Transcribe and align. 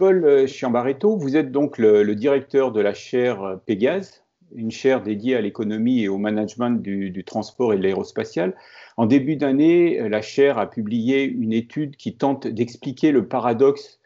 Paul 0.00 0.48
Chiambaretto, 0.48 1.14
vous 1.18 1.36
êtes 1.36 1.52
donc 1.52 1.76
le, 1.76 2.14
directeur 2.14 2.72
de 2.72 2.80
la 2.80 2.94
chaire 2.94 3.58
Pégase, 3.66 4.24
une 4.54 4.70
chaire 4.70 5.02
dédiée 5.02 5.36
à 5.36 5.42
l'économie 5.42 6.00
et 6.00 6.08
au 6.08 6.16
management 6.16 6.70
du, 6.80 7.22
transport 7.22 7.74
et 7.74 7.76
de 7.76 7.82
l'aérospatial. 7.82 8.56
En 8.96 9.04
début 9.04 9.36
d'année, 9.36 10.08
la 10.08 10.22
chaire 10.22 10.56
a 10.56 10.70
publié 10.70 11.24
une 11.24 11.52
étude 11.52 11.96
qui 11.96 12.14
tente 12.14 12.46
d'expliquer 12.46 13.12
le 13.12 13.26
paradoxe 13.26 14.00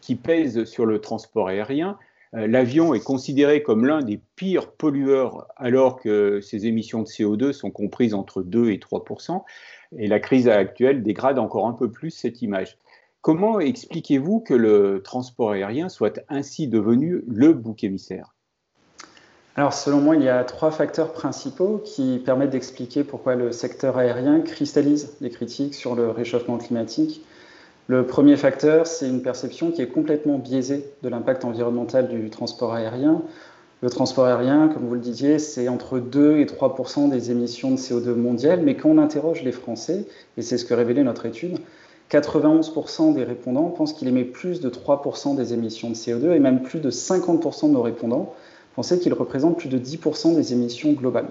qui 0.00 0.14
pèse 0.14 0.62
sur 0.62 0.86
le 0.86 1.00
transport 1.00 1.48
aérien. 1.48 1.98
Euh, 2.34 2.46
l'avion 2.46 2.94
est 2.94 3.02
considéré 3.02 3.64
comme 3.64 3.84
l'un 3.84 4.00
des 4.00 4.20
pires 4.36 4.70
pollueurs 4.70 5.48
alors 5.56 5.98
que 5.98 6.40
ses 6.40 6.66
émissions 6.66 7.02
de 7.02 7.08
CO2 7.08 7.50
sont 7.50 7.72
comprises 7.72 8.14
entre 8.14 8.42
2 8.42 8.70
et 8.70 8.78
3% 8.78 9.42
et 9.98 10.06
la 10.06 10.20
crise 10.20 10.46
actuelle 10.46 11.02
dégrade 11.02 11.40
encore 11.40 11.66
un 11.66 11.72
peu 11.72 11.90
plus 11.90 12.10
cette 12.10 12.42
image. 12.42 12.78
Comment 13.22 13.60
expliquez-vous 13.60 14.40
que 14.40 14.52
le 14.52 15.00
transport 15.00 15.52
aérien 15.52 15.88
soit 15.88 16.18
ainsi 16.28 16.66
devenu 16.66 17.22
le 17.28 17.52
bouc 17.52 17.84
émissaire? 17.84 18.34
Alors, 19.54 19.74
selon 19.74 20.00
moi, 20.00 20.16
il 20.16 20.24
y 20.24 20.28
a 20.28 20.42
trois 20.42 20.72
facteurs 20.72 21.12
principaux 21.12 21.80
qui 21.84 22.20
permettent 22.24 22.50
d'expliquer 22.50 23.04
pourquoi 23.04 23.36
le 23.36 23.52
secteur 23.52 23.96
aérien 23.96 24.40
cristallise 24.40 25.12
les 25.20 25.30
critiques 25.30 25.74
sur 25.74 25.94
le 25.94 26.10
réchauffement 26.10 26.58
climatique. 26.58 27.24
Le 27.86 28.04
premier 28.04 28.36
facteur, 28.36 28.88
c'est 28.88 29.08
une 29.08 29.22
perception 29.22 29.70
qui 29.70 29.82
est 29.82 29.88
complètement 29.88 30.38
biaisée 30.38 30.92
de 31.04 31.08
l'impact 31.08 31.44
environnemental 31.44 32.08
du 32.08 32.28
transport 32.28 32.74
aérien. 32.74 33.22
Le 33.82 33.90
transport 33.90 34.24
aérien, 34.24 34.66
comme 34.66 34.88
vous 34.88 34.94
le 34.94 35.00
disiez, 35.00 35.38
c'est 35.38 35.68
entre 35.68 36.00
2 36.00 36.38
et 36.38 36.46
3% 36.46 37.08
des 37.08 37.30
émissions 37.30 37.70
de 37.70 37.76
CO2 37.76 38.16
mondiales, 38.16 38.62
mais 38.64 38.74
quand 38.74 38.88
on 38.88 38.98
interroge 38.98 39.44
les 39.44 39.52
Français, 39.52 40.06
et 40.36 40.42
c'est 40.42 40.58
ce 40.58 40.64
que 40.64 40.74
révélait 40.74 41.04
notre 41.04 41.26
étude, 41.26 41.58
91% 42.12 43.14
des 43.14 43.24
répondants 43.24 43.70
pensent 43.70 43.94
qu'il 43.94 44.06
émet 44.06 44.24
plus 44.24 44.60
de 44.60 44.68
3% 44.68 45.34
des 45.34 45.54
émissions 45.54 45.88
de 45.88 45.94
CO2 45.94 46.32
et 46.32 46.40
même 46.40 46.62
plus 46.62 46.78
de 46.78 46.90
50% 46.90 47.68
de 47.68 47.72
nos 47.72 47.80
répondants 47.80 48.34
pensaient 48.76 48.98
qu'il 48.98 49.14
représente 49.14 49.58
plus 49.58 49.70
de 49.70 49.78
10% 49.78 50.34
des 50.34 50.52
émissions 50.52 50.92
globales. 50.92 51.28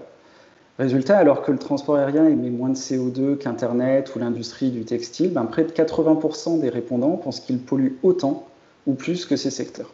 Résultat, 0.79 1.19
alors 1.19 1.43
que 1.43 1.51
le 1.51 1.59
transport 1.59 1.97
aérien 1.97 2.25
émet 2.25 2.49
moins 2.49 2.69
de 2.69 2.75
CO2 2.75 3.37
qu'Internet 3.37 4.15
ou 4.15 4.19
l'industrie 4.19 4.71
du 4.71 4.83
textile, 4.83 5.31
ben 5.31 5.45
près 5.45 5.63
de 5.63 5.71
80% 5.71 6.59
des 6.59 6.69
répondants 6.69 7.17
pensent 7.17 7.41
qu'il 7.41 7.59
pollue 7.59 7.97
autant 8.01 8.47
ou 8.87 8.93
plus 8.95 9.25
que 9.25 9.35
ces 9.35 9.51
secteurs. 9.51 9.91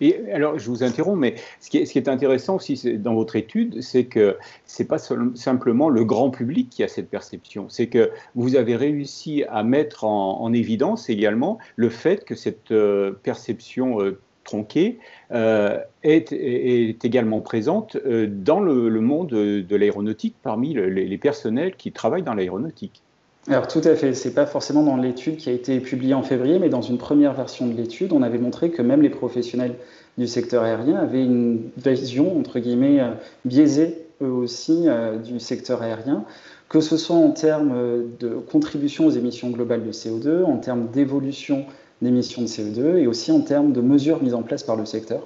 Et 0.00 0.32
alors, 0.32 0.58
je 0.58 0.68
vous 0.68 0.82
interromps, 0.82 1.18
mais 1.18 1.34
ce 1.60 1.70
qui 1.70 1.78
est, 1.78 2.08
intéressant 2.08 2.56
aussi 2.56 2.98
dans 2.98 3.14
votre 3.14 3.36
étude, 3.36 3.82
c'est 3.82 4.04
que 4.04 4.36
ce 4.66 4.82
n'est 4.82 4.86
pas 4.86 4.98
simplement 4.98 5.88
le 5.88 6.04
grand 6.04 6.30
public 6.30 6.70
qui 6.70 6.82
a 6.82 6.88
cette 6.88 7.10
perception, 7.10 7.68
c'est 7.68 7.88
que 7.88 8.10
vous 8.34 8.56
avez 8.56 8.76
réussi 8.76 9.44
à 9.48 9.62
mettre 9.62 10.04
en, 10.04 10.40
en, 10.40 10.52
évidence 10.52 11.10
également 11.10 11.58
le 11.76 11.90
fait 11.90 12.24
que 12.24 12.34
cette 12.34 12.72
euh, 12.72 13.12
perception 13.22 14.00
euh, 14.00 14.18
tronquée 14.44 14.98
euh, 15.30 15.78
est, 16.02 16.32
également 16.32 17.40
présente 17.40 17.96
dans 17.98 18.60
le, 18.60 19.00
monde 19.00 19.28
de, 19.28 19.76
l'aéronautique 19.76 20.36
parmi 20.42 20.72
les, 20.72 21.18
personnels 21.18 21.76
qui 21.76 21.92
travaillent 21.92 22.22
dans 22.22 22.34
l'aéronautique. 22.34 23.02
Alors 23.50 23.66
tout 23.66 23.80
à 23.84 23.94
fait, 23.94 24.12
c'est 24.12 24.34
pas 24.34 24.44
forcément 24.44 24.82
dans 24.82 24.96
l'étude 24.96 25.36
qui 25.38 25.48
a 25.48 25.52
été 25.52 25.80
publiée 25.80 26.14
en 26.14 26.22
février, 26.22 26.58
mais 26.58 26.68
dans 26.68 26.82
une 26.82 26.98
première 26.98 27.32
version 27.32 27.66
de 27.66 27.72
l'étude, 27.72 28.12
on 28.12 28.22
avait 28.22 28.38
montré 28.38 28.70
que 28.70 28.82
même 28.82 29.00
les 29.00 29.08
professionnels 29.08 29.76
du 30.18 30.26
secteur 30.26 30.64
aérien 30.64 30.96
avaient 30.96 31.24
une 31.24 31.70
vision 31.76 32.38
entre 32.38 32.58
guillemets 32.58 33.00
euh, 33.00 33.10
biaisée 33.44 34.04
eux 34.20 34.32
aussi 34.32 34.86
du 35.24 35.38
secteur 35.38 35.80
aérien, 35.80 36.24
que 36.68 36.80
ce 36.80 36.96
soit 36.96 37.14
en 37.14 37.30
termes 37.30 38.02
de 38.18 38.30
contribution 38.30 39.06
aux 39.06 39.10
émissions 39.10 39.50
globales 39.50 39.86
de 39.86 39.92
CO2, 39.92 40.42
en 40.42 40.56
termes 40.56 40.88
d'évolution 40.88 41.64
d'émissions 42.02 42.42
de 42.42 42.48
CO2 42.48 42.96
et 42.96 43.06
aussi 43.06 43.30
en 43.30 43.40
termes 43.40 43.72
de 43.72 43.80
mesures 43.80 44.20
mises 44.22 44.34
en 44.34 44.42
place 44.42 44.64
par 44.64 44.74
le 44.74 44.84
secteur. 44.86 45.22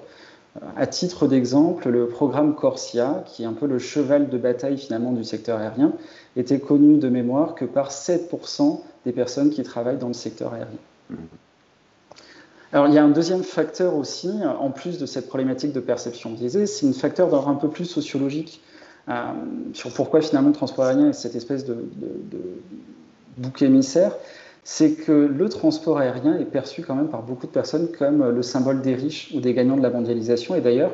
À 0.76 0.86
titre 0.86 1.26
d'exemple, 1.26 1.88
le 1.88 2.08
programme 2.08 2.54
Corsia, 2.54 3.24
qui 3.26 3.42
est 3.42 3.46
un 3.46 3.54
peu 3.54 3.66
le 3.66 3.78
cheval 3.78 4.28
de 4.28 4.36
bataille 4.36 4.76
finalement 4.76 5.12
du 5.12 5.24
secteur 5.24 5.58
aérien, 5.58 5.92
était 6.36 6.60
connu 6.60 6.98
de 6.98 7.08
mémoire 7.08 7.54
que 7.54 7.64
par 7.64 7.90
7% 7.90 8.80
des 9.06 9.12
personnes 9.12 9.48
qui 9.48 9.62
travaillent 9.62 9.96
dans 9.96 10.08
le 10.08 10.12
secteur 10.12 10.52
aérien. 10.52 10.76
Alors 12.72 12.86
il 12.88 12.94
y 12.94 12.98
a 12.98 13.04
un 13.04 13.08
deuxième 13.08 13.42
facteur 13.42 13.96
aussi, 13.96 14.30
en 14.44 14.70
plus 14.70 14.98
de 14.98 15.06
cette 15.06 15.28
problématique 15.28 15.72
de 15.72 15.80
perception 15.80 16.30
biaisée, 16.30 16.66
c'est 16.66 16.86
un 16.86 16.92
facteur 16.92 17.28
d'ordre 17.28 17.48
un 17.48 17.54
peu 17.54 17.68
plus 17.68 17.86
sociologique 17.86 18.62
euh, 19.08 19.12
sur 19.72 19.92
pourquoi 19.92 20.20
finalement 20.20 20.48
le 20.48 20.54
transport 20.54 20.84
aérien 20.84 21.08
est 21.08 21.12
cette 21.14 21.34
espèce 21.34 21.64
de, 21.64 21.74
de 21.74 22.40
bouc 23.38 23.62
émissaire 23.62 24.12
c'est 24.64 24.92
que 24.92 25.12
le 25.12 25.48
transport 25.48 25.98
aérien 25.98 26.38
est 26.38 26.44
perçu 26.44 26.82
quand 26.82 26.94
même 26.94 27.08
par 27.08 27.22
beaucoup 27.22 27.46
de 27.46 27.52
personnes 27.52 27.88
comme 27.98 28.28
le 28.28 28.42
symbole 28.42 28.80
des 28.80 28.94
riches 28.94 29.32
ou 29.34 29.40
des 29.40 29.54
gagnants 29.54 29.76
de 29.76 29.82
la 29.82 29.90
mondialisation. 29.90 30.54
Et 30.54 30.60
d'ailleurs, 30.60 30.92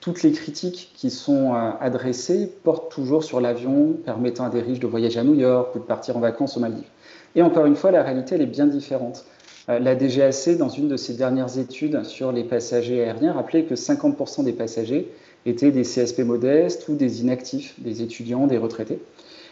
toutes 0.00 0.22
les 0.22 0.30
critiques 0.30 0.92
qui 0.94 1.10
sont 1.10 1.54
euh, 1.54 1.70
adressées 1.80 2.52
portent 2.62 2.90
toujours 2.90 3.24
sur 3.24 3.40
l'avion 3.40 3.94
permettant 4.04 4.44
à 4.44 4.50
des 4.50 4.60
riches 4.60 4.78
de 4.78 4.86
voyager 4.86 5.18
à 5.18 5.24
New 5.24 5.34
York 5.34 5.74
ou 5.74 5.80
de 5.80 5.84
partir 5.84 6.16
en 6.16 6.20
vacances 6.20 6.56
aux 6.56 6.60
Maldives. 6.60 6.86
Et 7.34 7.42
encore 7.42 7.66
une 7.66 7.74
fois, 7.74 7.90
la 7.90 8.02
réalité, 8.02 8.36
elle 8.36 8.42
est 8.42 8.46
bien 8.46 8.66
différente. 8.66 9.24
Euh, 9.68 9.80
la 9.80 9.96
DGAC, 9.96 10.56
dans 10.56 10.68
une 10.68 10.88
de 10.88 10.96
ses 10.96 11.14
dernières 11.14 11.58
études 11.58 12.04
sur 12.04 12.30
les 12.30 12.44
passagers 12.44 13.02
aériens, 13.02 13.32
rappelait 13.32 13.64
que 13.64 13.74
50% 13.74 14.44
des 14.44 14.52
passagers 14.52 15.12
étaient 15.46 15.72
des 15.72 15.82
CSP 15.82 16.20
modestes 16.20 16.88
ou 16.88 16.94
des 16.94 17.20
inactifs, 17.22 17.74
des 17.78 18.02
étudiants, 18.02 18.46
des 18.46 18.58
retraités. 18.58 19.00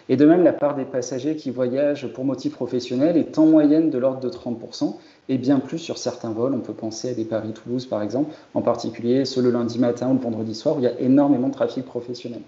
Et 0.09 0.17
de 0.17 0.25
même, 0.25 0.45
la 0.45 0.53
part 0.53 0.77
des 0.77 0.85
passagers 0.85 1.37
qui 1.37 1.51
voyagent 1.51 2.07
pour 2.13 2.25
motif 2.25 2.53
professionnel 2.53 3.17
est 3.17 3.39
en 3.39 3.47
moyenne 3.47 3.91
de 3.91 3.99
l'ordre 3.99 4.21
de 4.21 4.29
30%, 4.29 4.95
et 5.29 5.39
bien 5.39 5.59
plus 5.59 5.79
sur 5.79 5.99
certains 5.99 6.31
vols. 6.31 6.55
On 6.55 6.61
peut 6.61 6.73
penser 6.73 7.11
à 7.11 7.15
des 7.15 7.25
Paris-Toulouse, 7.25 7.87
par 7.87 8.03
exemple, 8.03 8.33
en 8.55 8.63
particulier 8.63 9.25
ceux 9.25 9.43
le 9.43 9.51
lundi 9.51 9.79
matin 9.79 10.09
ou 10.11 10.15
le 10.15 10.21
vendredi 10.21 10.55
soir, 10.55 10.77
où 10.77 10.81
il 10.81 10.85
y 10.85 10.89
a 10.89 11.01
énormément 11.01 11.49
de 11.49 11.55
trafic 11.55 11.85
professionnel. 11.85 12.43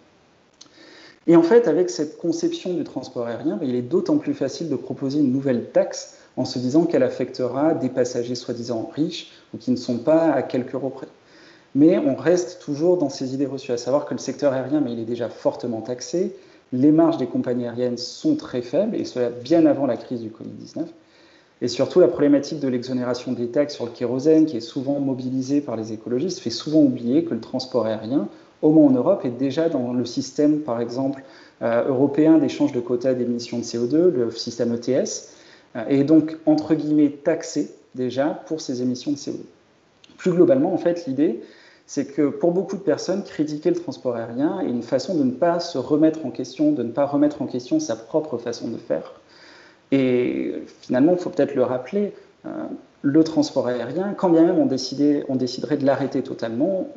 Et 1.26 1.36
en 1.36 1.42
fait, 1.42 1.68
avec 1.68 1.90
cette 1.90 2.16
conception 2.16 2.72
du 2.72 2.84
transport 2.84 3.26
aérien, 3.26 3.58
il 3.62 3.74
est 3.74 3.82
d'autant 3.82 4.16
plus 4.16 4.32
facile 4.32 4.70
de 4.70 4.76
proposer 4.76 5.18
une 5.18 5.32
nouvelle 5.32 5.70
taxe 5.70 6.16
en 6.38 6.44
se 6.44 6.58
disant 6.58 6.84
qu'elle 6.84 7.02
affectera 7.02 7.74
des 7.74 7.90
passagers 7.90 8.34
soi-disant 8.34 8.90
riches 8.94 9.32
ou 9.52 9.58
qui 9.58 9.70
ne 9.70 9.76
sont 9.76 9.98
pas 9.98 10.30
à 10.30 10.42
quelques 10.42 10.74
euros 10.74 10.88
près. 10.88 11.08
Mais 11.74 11.98
on 11.98 12.14
reste 12.14 12.62
toujours 12.62 12.96
dans 12.96 13.10
ces 13.10 13.34
idées 13.34 13.44
reçues, 13.44 13.72
à 13.72 13.76
savoir 13.76 14.06
que 14.06 14.14
le 14.14 14.18
secteur 14.18 14.54
aérien, 14.54 14.82
est 14.86 15.04
déjà 15.04 15.28
fortement 15.28 15.82
taxé, 15.82 16.34
les 16.72 16.90
marges 16.90 17.16
des 17.16 17.26
compagnies 17.26 17.66
aériennes 17.66 17.98
sont 17.98 18.36
très 18.36 18.62
faibles, 18.62 18.96
et 18.96 19.04
cela 19.04 19.30
bien 19.30 19.66
avant 19.66 19.86
la 19.86 19.96
crise 19.96 20.20
du 20.20 20.28
Covid-19. 20.28 20.86
Et 21.60 21.68
surtout, 21.68 22.00
la 22.00 22.08
problématique 22.08 22.60
de 22.60 22.68
l'exonération 22.68 23.32
des 23.32 23.48
taxes 23.48 23.74
sur 23.74 23.86
le 23.86 23.90
kérosène, 23.90 24.46
qui 24.46 24.56
est 24.56 24.60
souvent 24.60 25.00
mobilisée 25.00 25.60
par 25.60 25.76
les 25.76 25.92
écologistes, 25.92 26.38
fait 26.38 26.50
souvent 26.50 26.80
oublier 26.80 27.24
que 27.24 27.34
le 27.34 27.40
transport 27.40 27.86
aérien, 27.86 28.28
au 28.62 28.70
moins 28.70 28.86
en 28.86 28.92
Europe, 28.92 29.24
est 29.24 29.30
déjà 29.30 29.68
dans 29.68 29.92
le 29.92 30.04
système, 30.04 30.60
par 30.60 30.80
exemple, 30.80 31.22
euh, 31.62 31.88
européen 31.88 32.38
d'échange 32.38 32.72
de 32.72 32.80
quotas 32.80 33.14
d'émissions 33.14 33.58
de 33.58 33.64
CO2, 33.64 34.10
le 34.10 34.30
système 34.30 34.72
ETS, 34.72 35.30
euh, 35.74 35.84
et 35.88 36.04
donc, 36.04 36.36
entre 36.46 36.74
guillemets, 36.74 37.10
taxé 37.10 37.74
déjà 37.94 38.26
pour 38.46 38.60
ces 38.60 38.82
émissions 38.82 39.10
de 39.10 39.16
CO2. 39.16 39.40
Plus 40.16 40.32
globalement, 40.32 40.72
en 40.72 40.78
fait, 40.78 41.06
l'idée, 41.06 41.40
c'est 41.88 42.04
que 42.04 42.28
pour 42.28 42.52
beaucoup 42.52 42.76
de 42.76 42.82
personnes, 42.82 43.24
critiquer 43.24 43.70
le 43.70 43.76
transport 43.76 44.14
aérien 44.14 44.60
est 44.60 44.68
une 44.68 44.82
façon 44.82 45.16
de 45.16 45.24
ne 45.24 45.30
pas 45.30 45.58
se 45.58 45.78
remettre 45.78 46.26
en 46.26 46.30
question, 46.30 46.70
de 46.70 46.82
ne 46.82 46.92
pas 46.92 47.06
remettre 47.06 47.40
en 47.40 47.46
question 47.46 47.80
sa 47.80 47.96
propre 47.96 48.36
façon 48.36 48.68
de 48.68 48.76
faire. 48.76 49.14
Et 49.90 50.62
finalement, 50.82 51.12
il 51.12 51.18
faut 51.18 51.30
peut-être 51.30 51.54
le 51.54 51.62
rappeler, 51.62 52.12
euh, 52.44 52.50
le 53.00 53.24
transport 53.24 53.68
aérien, 53.68 54.12
quand 54.18 54.28
bien 54.28 54.44
même 54.44 54.58
on, 54.58 54.66
déciderait 54.66 55.76
de 55.78 55.86
l'arrêter 55.86 56.22
totalement, 56.22 56.88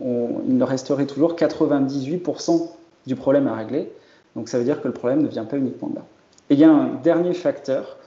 il 0.46 0.58
ne 0.58 0.64
resterait 0.66 1.06
toujours 1.06 1.36
98% 1.36 2.70
du 3.08 3.16
problème 3.16 3.48
à 3.48 3.56
régler. 3.56 3.94
Donc 4.36 4.50
ça 4.50 4.58
veut 4.58 4.66
dire 4.66 4.82
que 4.82 4.90
le 4.90 4.94
problème 4.94 5.22
ne 5.22 5.28
vient 5.30 5.46
pas 5.46 5.58
uniquement 5.58 5.88
de 5.88 5.96
là. 5.96 6.06
Et 6.50 6.56
il 6.56 6.60
y 6.60 6.66
a 6.66 6.70
un 6.70 6.96
dernier 6.96 7.34
facteur 7.34 7.98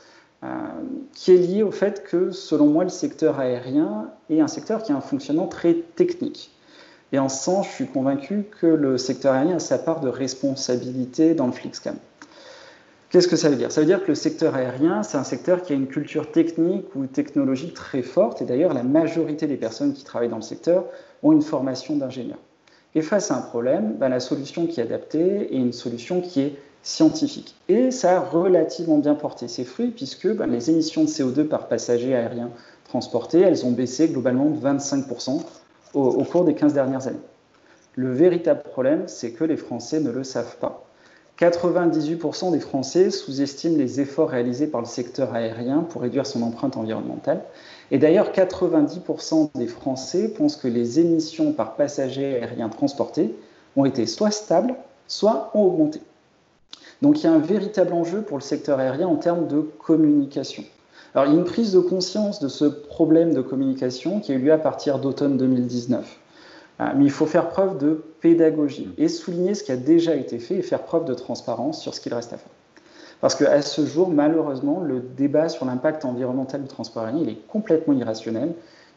euh, 0.43 0.49
qui 1.15 1.33
est 1.33 1.39
lié 1.39 1.63
au 1.63 1.71
fait 1.71 2.05
que, 2.05 2.31
selon 2.31 2.67
moi, 2.67 2.85
le 2.85 2.91
secteur 2.91 3.39
aérien 3.41 4.11
est 4.29 4.43
un 4.43 4.49
secteur 4.49 4.83
qui 4.83 4.93
a 4.93 4.97
un 4.97 5.01
fonctionnement 5.01 5.47
très 5.47 5.77
technique. 5.97 6.51
Et 7.13 7.19
en 7.19 7.29
ce 7.29 7.43
sens, 7.43 7.67
je 7.69 7.73
suis 7.73 7.87
convaincu 7.87 8.45
que 8.61 8.67
le 8.67 8.99
secteur 8.99 9.35
aérien 9.35 9.57
a 9.57 9.61
sa 9.61 9.79
part 9.79 10.01
de 10.01 10.09
responsabilité 10.09 11.35
dans 11.35 11.47
le 11.47 11.53
Flixcam. 11.53 11.97
Qu'est-ce 13.15 13.29
que 13.29 13.37
ça 13.37 13.49
veut 13.49 13.55
dire? 13.55 13.71
Ça 13.71 13.81
veut 13.81 13.87
dire 13.87 14.03
que 14.03 14.09
le 14.09 14.17
secteur 14.17 14.57
aérien, 14.57 15.05
c'est 15.05 15.17
un 15.17 15.23
secteur 15.23 15.63
qui 15.63 15.73
a 15.73 15.77
une 15.77 15.87
culture 15.87 16.33
technique 16.33 16.97
ou 16.97 17.07
technologique 17.07 17.75
très 17.75 18.03
forte, 18.03 18.43
et 18.43 18.45
d'ailleurs 18.45 18.75
la 18.75 18.83
majorité 18.83 19.47
des 19.47 19.57
personnes 19.57 19.93
qui 19.93 20.03
travaillent 20.03 20.29
dans 20.29 20.35
le 20.37 20.43
secteur 20.43 20.87
ont 21.23 21.31
une 21.31 21.43
formation 21.43 21.95
d'ingénieur. 21.95 22.39
Et 22.97 23.03
face 23.03 23.31
à 23.31 23.37
un 23.37 23.41
problème, 23.41 23.95
ben, 23.99 24.09
la 24.09 24.19
solution 24.19 24.67
qui 24.67 24.81
est 24.81 24.83
adaptée 24.83 25.55
est 25.55 25.59
une 25.59 25.73
solution 25.73 26.21
qui 26.21 26.41
est 26.41 26.57
scientifique. 26.83 27.55
Et 27.69 27.93
ça 27.93 28.17
a 28.17 28.21
relativement 28.21 28.99
bien 28.99 29.15
porté 29.15 29.47
ses 29.47 29.65
fruits, 29.65 29.93
puisque 29.95 30.29
ben, 30.35 30.49
les 30.49 30.71
émissions 30.71 31.05
de 31.05 31.09
CO2 31.09 31.45
par 31.45 31.69
passager 31.69 32.17
aérien 32.17 32.51
transporté, 32.89 33.41
elles 33.41 33.65
ont 33.65 33.71
baissé 33.71 34.09
globalement 34.09 34.51
de 34.51 34.59
25% 34.59 35.41
au, 35.95 36.25
cours 36.25 36.45
des 36.45 36.55
15 36.55 36.75
dernières 36.75 37.07
années. 37.07 37.17
Le 37.97 38.13
véritable 38.13 38.63
problème, 38.63 39.05
c'est 39.07 39.33
que 39.33 39.45
les 39.45 39.57
Français 39.57 40.01
ne 40.01 40.11
le 40.11 40.25
savent 40.25 40.57
pas. 40.59 40.85
98% 41.39 42.53
des 42.53 42.61
Français 42.61 43.11
sous-estiment 43.11 43.77
les 43.77 44.01
efforts 44.01 44.29
réalisés 44.29 44.69
par 44.69 44.81
le 44.81 44.87
secteur 44.87 45.35
aérien 45.35 45.81
pour 45.81 46.03
réduire 46.03 46.27
son 46.27 46.43
empreinte 46.43 46.77
environnementale. 46.77 47.43
Et 47.91 47.99
d'ailleurs, 47.99 48.31
90% 48.31 49.51
des 49.57 49.67
Français 49.67 50.29
pensent 50.29 50.57
que 50.57 50.69
les 50.69 51.01
émissions 51.01 51.53
par 51.53 51.75
passager 51.75 52.37
aérien 52.37 52.69
transporté 52.69 53.35
ont 53.77 53.85
été 53.85 54.07
soit 54.07 54.31
stables, 54.31 54.75
soit 55.09 55.51
ont 55.55 55.65
augmenté. 55.65 56.01
Donc 57.03 57.21
il 57.21 57.25
y 57.25 57.27
a 57.27 57.33
un 57.33 57.39
véritable 57.39 57.93
enjeu 57.93 58.23
pour 58.23 58.39
le 58.39 58.43
secteur 58.43 58.79
aérien 58.79 59.09
en 59.09 59.17
termes 59.17 59.49
de 59.49 59.61
communication. 59.61 60.65
Alors 61.15 61.27
il 61.27 61.33
y 61.33 61.37
a 61.37 61.39
une 61.39 61.45
prise 61.45 61.73
de 61.73 61.79
conscience 61.79 62.41
de 62.41 62.49
ce 62.49 62.65
problème 62.65 63.35
de 63.35 63.41
communication 63.41 64.19
qui 64.19 64.33
a 64.33 64.35
eu 64.35 64.39
lieu 64.39 64.53
à 64.53 64.59
partir 64.59 64.99
d'automne 64.99 65.37
2019. 65.37 66.19
Ah, 66.81 66.93
mais 66.97 67.05
il 67.05 67.11
faut 67.11 67.27
faire 67.27 67.51
preuve 67.51 67.79
de 67.79 68.03
pédagogie 68.21 68.93
et 68.99 69.07
souligner 69.07 69.55
ce 69.55 69.63
qui 69.63 69.71
a 69.71 69.77
déjà 69.77 70.17
été 70.17 70.41
fait 70.41 70.57
et 70.57 70.63
faire 70.63 70.83
preuve 70.83 71.05
de 71.05 71.15
transparence 71.15 71.81
sur 71.81 71.95
ce 71.95 72.01
qu'il 72.01 72.13
reste 72.13 72.33
à 72.33 72.37
faire. 72.37 72.51
Parce 73.21 73.37
qu'à 73.37 73.63
ce 73.63 73.87
jour, 73.87 74.11
malheureusement, 74.11 74.81
le 74.81 75.01
débat 75.01 75.49
sur 75.49 75.67
l'impact 75.67 76.05
environnemental 76.05 76.63
du 76.63 76.69
transport 76.69 77.05
aérien 77.05 77.29
est 77.29 77.47
complètement 77.47 77.95
irrationnel 77.95 78.55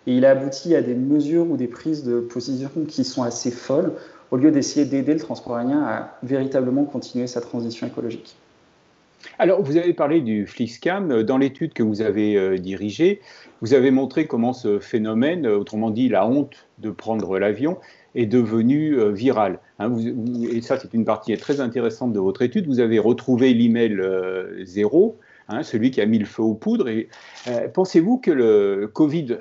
et 0.08 0.18
il 0.18 0.26
a 0.26 0.32
abouti 0.32 0.76
à 0.76 0.82
des 0.82 0.96
mesures 0.96 1.50
ou 1.50 1.56
des 1.56 1.68
prises 1.68 2.04
de 2.04 2.20
position 2.20 2.72
qui 2.88 3.04
sont 3.04 3.22
assez 3.22 3.52
folles 3.52 3.94
au 4.32 4.38
lieu 4.38 4.50
d'essayer 4.50 4.86
d'aider 4.88 5.14
le 5.14 5.20
transport 5.20 5.58
aérien 5.58 5.84
à 5.84 6.18
véritablement 6.24 6.84
continuer 6.84 7.28
sa 7.28 7.42
transition 7.42 7.86
écologique. 7.86 8.36
Alors, 9.40 9.62
vous 9.62 9.78
avez 9.78 9.94
parlé 9.94 10.22
du 10.22 10.48
Flixcam. 10.48 11.24
Dans 11.24 11.38
l'étude 11.38 11.74
que 11.74 11.84
vous 11.84 12.02
avez 12.02 12.36
euh, 12.36 12.58
dirigée, 12.58 13.22
vous 13.62 13.74
avez 13.74 13.92
montré 13.92 14.28
comment 14.28 14.54
ce 14.54 14.80
phénomène, 14.80 15.46
euh, 15.46 15.58
autrement 15.58 15.90
dit 15.90 16.10
la 16.10 16.28
honte 16.28 16.68
de 16.80 16.90
prendre 16.90 17.40
l'avion, 17.40 17.78
est 18.16 18.26
devenu 18.26 19.00
euh, 19.00 19.12
viral. 19.12 19.60
Hein, 19.80 19.96
et 20.52 20.62
ça, 20.62 20.78
c'est 20.78 20.94
une 20.94 21.06
partie 21.06 21.36
très 21.38 21.60
intéressante 21.62 22.14
de 22.14 22.20
votre 22.20 22.42
étude. 22.42 22.68
Vous 22.68 22.80
avez 22.80 23.00
retrouvé 23.00 23.54
l'email 23.54 24.00
zéro, 24.64 25.18
hein, 25.50 25.64
celui 25.64 25.92
qui 25.92 26.02
a 26.02 26.06
mis 26.06 26.20
le 26.20 26.26
feu 26.26 26.44
aux 26.44 26.56
poudres. 26.56 26.90
Pensez-vous 27.74 28.18
que 28.18 28.32
le 28.32 28.90
Covid 28.92 29.38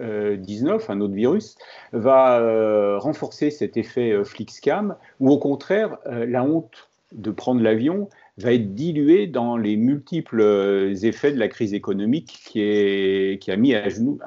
19, 0.00 0.88
un 0.88 1.00
autre 1.00 1.14
virus, 1.14 1.56
va 1.92 2.98
renforcer 2.98 3.50
cet 3.50 3.76
effet 3.76 4.24
Flixcam, 4.24 4.94
ou 5.18 5.30
au 5.30 5.38
contraire, 5.38 5.98
la 6.06 6.44
honte 6.44 6.88
de 7.12 7.30
prendre 7.32 7.60
l'avion 7.60 8.08
va 8.40 8.52
être 8.52 8.74
dilué 8.74 9.26
dans 9.26 9.56
les 9.56 9.76
multiples 9.76 10.40
euh, 10.40 10.94
effets 11.02 11.32
de 11.32 11.38
la 11.38 11.48
crise 11.48 11.74
économique 11.74 12.40
qui, 12.46 12.60
est, 12.60 13.40
qui 13.40 13.50
a 13.50 13.56
mis 13.56 13.74
à 13.74 13.88
genoux, 13.88 14.18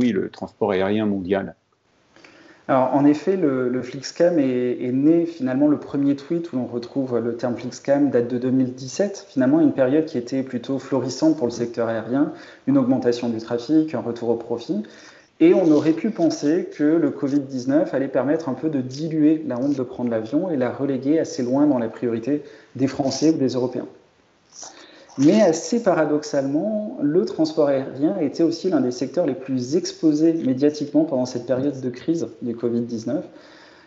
oui, 0.00 0.12
le 0.12 0.30
transport 0.30 0.72
aérien 0.72 1.06
mondial. 1.06 1.54
Alors, 2.70 2.94
en 2.94 3.06
effet, 3.06 3.38
le, 3.38 3.80
Flixcam 3.80 4.38
est, 4.38 4.92
né 4.92 5.24
finalement 5.24 5.68
le 5.68 5.78
premier 5.78 6.16
tweet 6.16 6.52
où 6.52 6.56
l'on 6.56 6.66
retrouve 6.66 7.18
le 7.18 7.34
terme 7.34 7.56
Flixcam 7.56 8.10
date 8.10 8.28
de 8.28 8.36
2017, 8.36 9.26
finalement 9.30 9.60
une 9.60 9.72
période 9.72 10.04
qui 10.04 10.18
était 10.18 10.42
plutôt 10.42 10.78
florissante 10.78 11.38
pour 11.38 11.46
le 11.46 11.50
secteur 11.50 11.88
aérien, 11.88 12.34
une 12.66 12.76
augmentation 12.76 13.30
du 13.30 13.38
trafic, 13.38 13.94
un 13.94 14.00
retour 14.00 14.28
au 14.28 14.36
profit. 14.36 14.82
Et 15.40 15.54
on 15.54 15.70
aurait 15.70 15.92
pu 15.92 16.10
penser 16.10 16.68
que 16.76 16.82
le 16.82 17.10
Covid-19 17.10 17.90
allait 17.92 18.08
permettre 18.08 18.48
un 18.48 18.54
peu 18.54 18.70
de 18.70 18.80
diluer 18.80 19.44
la 19.46 19.58
honte 19.58 19.76
de 19.76 19.82
prendre 19.84 20.10
l'avion 20.10 20.50
et 20.50 20.56
la 20.56 20.70
reléguer 20.70 21.20
assez 21.20 21.44
loin 21.44 21.66
dans 21.66 21.78
la 21.78 21.88
priorité 21.88 22.42
des 22.74 22.88
Français 22.88 23.30
ou 23.30 23.38
des 23.38 23.50
Européens. 23.50 23.86
Mais 25.16 25.40
assez 25.40 25.82
paradoxalement, 25.82 26.98
le 27.02 27.24
transport 27.24 27.68
aérien 27.68 28.18
était 28.18 28.42
aussi 28.42 28.70
l'un 28.70 28.80
des 28.80 28.90
secteurs 28.90 29.26
les 29.26 29.34
plus 29.34 29.76
exposés 29.76 30.32
médiatiquement 30.32 31.04
pendant 31.04 31.26
cette 31.26 31.46
période 31.46 31.80
de 31.80 31.90
crise 31.90 32.28
du 32.42 32.54
Covid-19. 32.54 33.22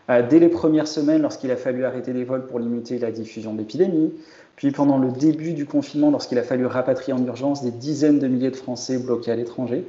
Euh, 0.09 0.27
dès 0.29 0.39
les 0.39 0.49
premières 0.49 0.87
semaines, 0.87 1.21
lorsqu'il 1.21 1.51
a 1.51 1.55
fallu 1.55 1.85
arrêter 1.85 2.11
les 2.11 2.23
vols 2.23 2.47
pour 2.47 2.59
limiter 2.59 2.97
la 2.97 3.11
diffusion 3.11 3.53
de 3.53 3.59
l'épidémie, 3.59 4.13
puis 4.55 4.71
pendant 4.71 4.97
le 4.97 5.09
début 5.09 5.53
du 5.53 5.65
confinement, 5.65 6.11
lorsqu'il 6.11 6.37
a 6.37 6.43
fallu 6.43 6.65
rapatrier 6.65 7.13
en 7.13 7.25
urgence 7.25 7.63
des 7.63 7.71
dizaines 7.71 8.19
de 8.19 8.27
milliers 8.27 8.51
de 8.51 8.57
Français 8.57 8.97
bloqués 8.97 9.31
à 9.31 9.35
l'étranger, 9.35 9.85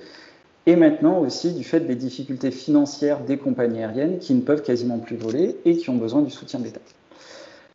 et 0.67 0.77
maintenant 0.77 1.19
aussi 1.21 1.53
du 1.53 1.65
fait 1.65 1.81
des 1.81 1.95
difficultés 1.95 2.51
financières 2.51 3.21
des 3.21 3.37
compagnies 3.37 3.81
aériennes 3.81 4.19
qui 4.19 4.35
ne 4.35 4.41
peuvent 4.41 4.63
quasiment 4.63 4.99
plus 4.99 5.17
voler 5.17 5.57
et 5.65 5.77
qui 5.77 5.91
ont 5.91 5.97
besoin 5.97 6.23
du 6.23 6.31
soutien 6.31 6.61
de 6.61 6.65
l'État. 6.65 6.81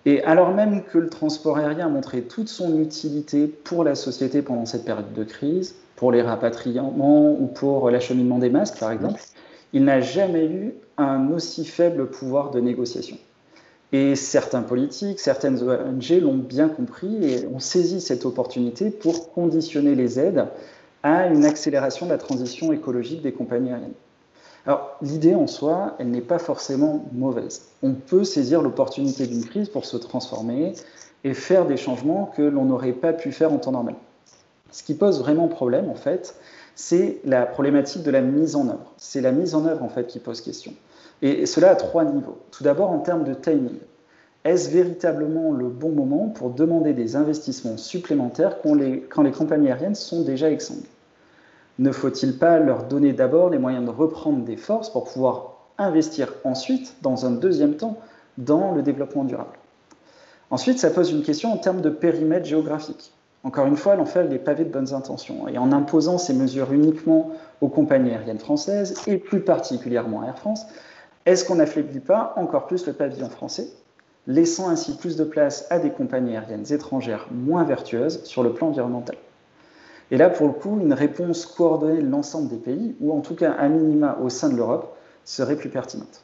Et 0.06 0.24
alors 0.24 0.54
même 0.54 0.84
que 0.84 0.98
le 0.98 1.10
transport 1.10 1.58
aérien 1.58 1.88
a 1.88 1.90
montré 1.90 2.22
toute 2.22 2.48
son 2.48 2.80
utilité 2.80 3.48
pour 3.48 3.84
la 3.84 3.94
société 3.94 4.42
pendant 4.42 4.66
cette 4.66 4.86
période 4.86 5.14
de 5.14 5.24
crise, 5.26 5.76
pour 5.98 6.12
les 6.12 6.22
rapatriements 6.22 7.32
ou 7.32 7.48
pour 7.48 7.90
l'acheminement 7.92 8.40
des 8.40 8.50
masques 8.50 8.80
par 8.80 8.92
exemple, 8.92 9.22
il 9.74 9.84
n'a 9.84 10.00
jamais 10.00 10.46
eu 10.46 10.74
un 10.98 11.30
aussi 11.32 11.66
faible 11.66 12.08
pouvoir 12.10 12.52
de 12.52 12.62
négociation. 12.62 13.18
Et 13.92 14.16
certains 14.16 14.62
politiques, 14.62 15.20
certaines 15.20 15.62
ONG 15.62 16.22
l'ont 16.22 16.38
bien 16.38 16.68
compris 16.68 17.24
et 17.24 17.48
ont 17.48 17.60
saisi 17.60 18.02
cette 18.02 18.26
opportunité 18.26 18.92
pour 18.92 19.32
conditionner 19.34 19.96
les 19.96 20.20
aides 20.20 20.46
à 21.08 21.28
une 21.28 21.46
accélération 21.46 22.06
de 22.06 22.12
la 22.12 22.18
transition 22.18 22.74
écologique 22.74 23.22
des 23.22 23.32
compagnies 23.32 23.70
aériennes. 23.70 23.94
Alors, 24.66 24.98
l'idée 25.02 25.36
en 25.36 25.48
soi, 25.48 25.96
elle 26.00 26.12
n'est 26.12 26.20
pas 26.20 26.38
forcément 26.38 27.06
mauvaise. 27.14 27.62
On 27.82 27.94
peut 27.94 28.26
saisir 28.26 28.62
l'opportunité 28.62 29.26
d'une 29.26 29.46
crise 29.46 29.70
pour 29.70 29.86
se 29.86 29.96
transformer 29.96 30.74
et 31.24 31.34
faire 31.34 31.66
des 31.66 31.78
changements 31.78 32.30
que 32.36 32.42
l'on 32.42 32.66
n'aurait 32.66 32.92
pas 32.92 33.14
pu 33.14 33.32
faire 33.32 33.54
en 33.54 33.58
temps 33.58 33.72
normal. 33.72 33.96
Ce 34.72 34.84
qui 34.84 34.96
pose 34.96 35.22
vraiment 35.22 35.48
problème, 35.48 35.90
en 35.90 35.96
fait, 35.96 36.36
c'est 36.76 37.20
la 37.24 37.46
problématique 37.46 38.04
de 38.04 38.12
la 38.12 38.20
mise 38.20 38.58
en 38.58 38.68
œuvre. 38.68 38.92
C'est 38.98 39.22
la 39.22 39.32
mise 39.32 39.56
en 39.56 39.66
œuvre, 39.66 39.84
en 39.84 39.90
fait, 39.90 40.08
qui 40.08 40.20
pose 40.20 40.42
question. 40.42 40.74
Et 41.22 41.46
cela 41.46 41.70
à 41.70 41.76
trois 41.76 42.04
niveaux. 42.04 42.38
Tout 42.52 42.66
d'abord, 42.66 42.92
en 42.92 43.00
termes 43.00 43.24
de 43.24 43.34
timing. 43.34 43.80
Est-ce 44.44 44.70
véritablement 44.70 45.54
le 45.54 45.70
bon 45.70 45.92
moment 45.92 46.28
pour 46.28 46.50
demander 46.50 46.94
des 46.94 47.16
investissements 47.16 47.78
supplémentaires 47.78 48.58
quand 48.62 48.76
les, 48.76 49.00
quand 49.02 49.24
les 49.24 49.32
compagnies 49.32 49.70
aériennes 49.70 49.96
sont 49.96 50.24
déjà 50.24 50.52
exsangues? 50.52 50.84
Ne 51.80 51.92
faut-il 51.92 52.38
pas 52.38 52.60
leur 52.60 52.84
donner 52.84 53.14
d'abord 53.14 53.50
les 53.50 53.58
moyens 53.58 53.86
de 53.86 53.92
reprendre 53.92 54.44
des 54.44 54.58
forces 54.58 54.90
pour 54.90 55.06
pouvoir 55.06 55.54
investir 55.78 56.34
ensuite, 56.44 56.96
dans 57.02 57.26
un 57.26 57.32
deuxième 57.32 57.76
temps, 57.76 57.98
dans 58.38 58.74
le 58.74 58.82
développement 58.82 59.24
durable? 59.24 59.58
Ensuite, 60.50 60.80
ça 60.80 60.90
pose 60.90 61.12
une 61.12 61.24
question 61.24 61.52
en 61.52 61.58
termes 61.58 61.82
de 61.82 61.90
périmètre 61.90 62.46
géographique. 62.46 63.12
Encore 63.44 63.68
une 63.68 63.78
fois, 63.78 64.04
fait 64.06 64.28
des 64.28 64.40
pavés 64.40 64.66
de 64.66 64.72
bonnes 64.72 64.94
intentions. 64.94 65.48
Et 65.48 65.58
en 65.58 65.72
imposant 65.72 66.18
ces 66.18 66.34
mesures 66.34 66.74
uniquement 66.74 67.32
aux 67.62 67.70
compagnies 67.70 68.12
aériennes 68.12 68.40
françaises, 68.40 68.96
et 69.08 69.18
plus 69.18 69.42
particulièrement 69.42 70.22
à 70.22 70.28
Air 70.28 70.38
France, 70.38 70.66
est-ce 71.26 71.46
qu'on 71.46 71.56
n'affaiblit 71.56 72.00
pas 72.00 72.34
encore 72.38 72.68
plus 72.68 72.88
le 72.88 72.94
pavillon 72.94 73.30
français, 73.30 73.68
laissant 74.26 74.70
ainsi 74.70 74.96
plus 74.96 75.18
de 75.18 75.24
place 75.24 75.68
à 75.70 75.80
des 75.80 75.92
compagnies 75.92 76.36
aériennes 76.36 76.72
étrangères 76.72 77.28
moins 77.32 77.64
vertueuses 77.64 78.24
sur 78.24 78.44
le 78.44 78.54
plan 78.54 78.68
environnemental? 78.68 79.18
Et 80.12 80.18
là, 80.18 80.30
pour 80.30 80.48
le 80.48 80.54
coup, 80.54 80.80
une 80.80 80.94
réponse 80.94 81.46
coordonnée 81.46 82.02
de 82.02 82.10
l'ensemble 82.10 82.48
des 82.48 82.58
pays, 82.58 82.96
ou 83.02 83.12
en 83.12 83.20
tout 83.20 83.36
cas 83.36 83.56
un 83.60 83.70
minima 83.70 84.18
au 84.22 84.30
sein 84.30 84.50
de 84.50 84.56
l'Europe, 84.56 84.96
serait 85.26 85.58
plus 85.58 85.70
pertinente. 85.70 86.24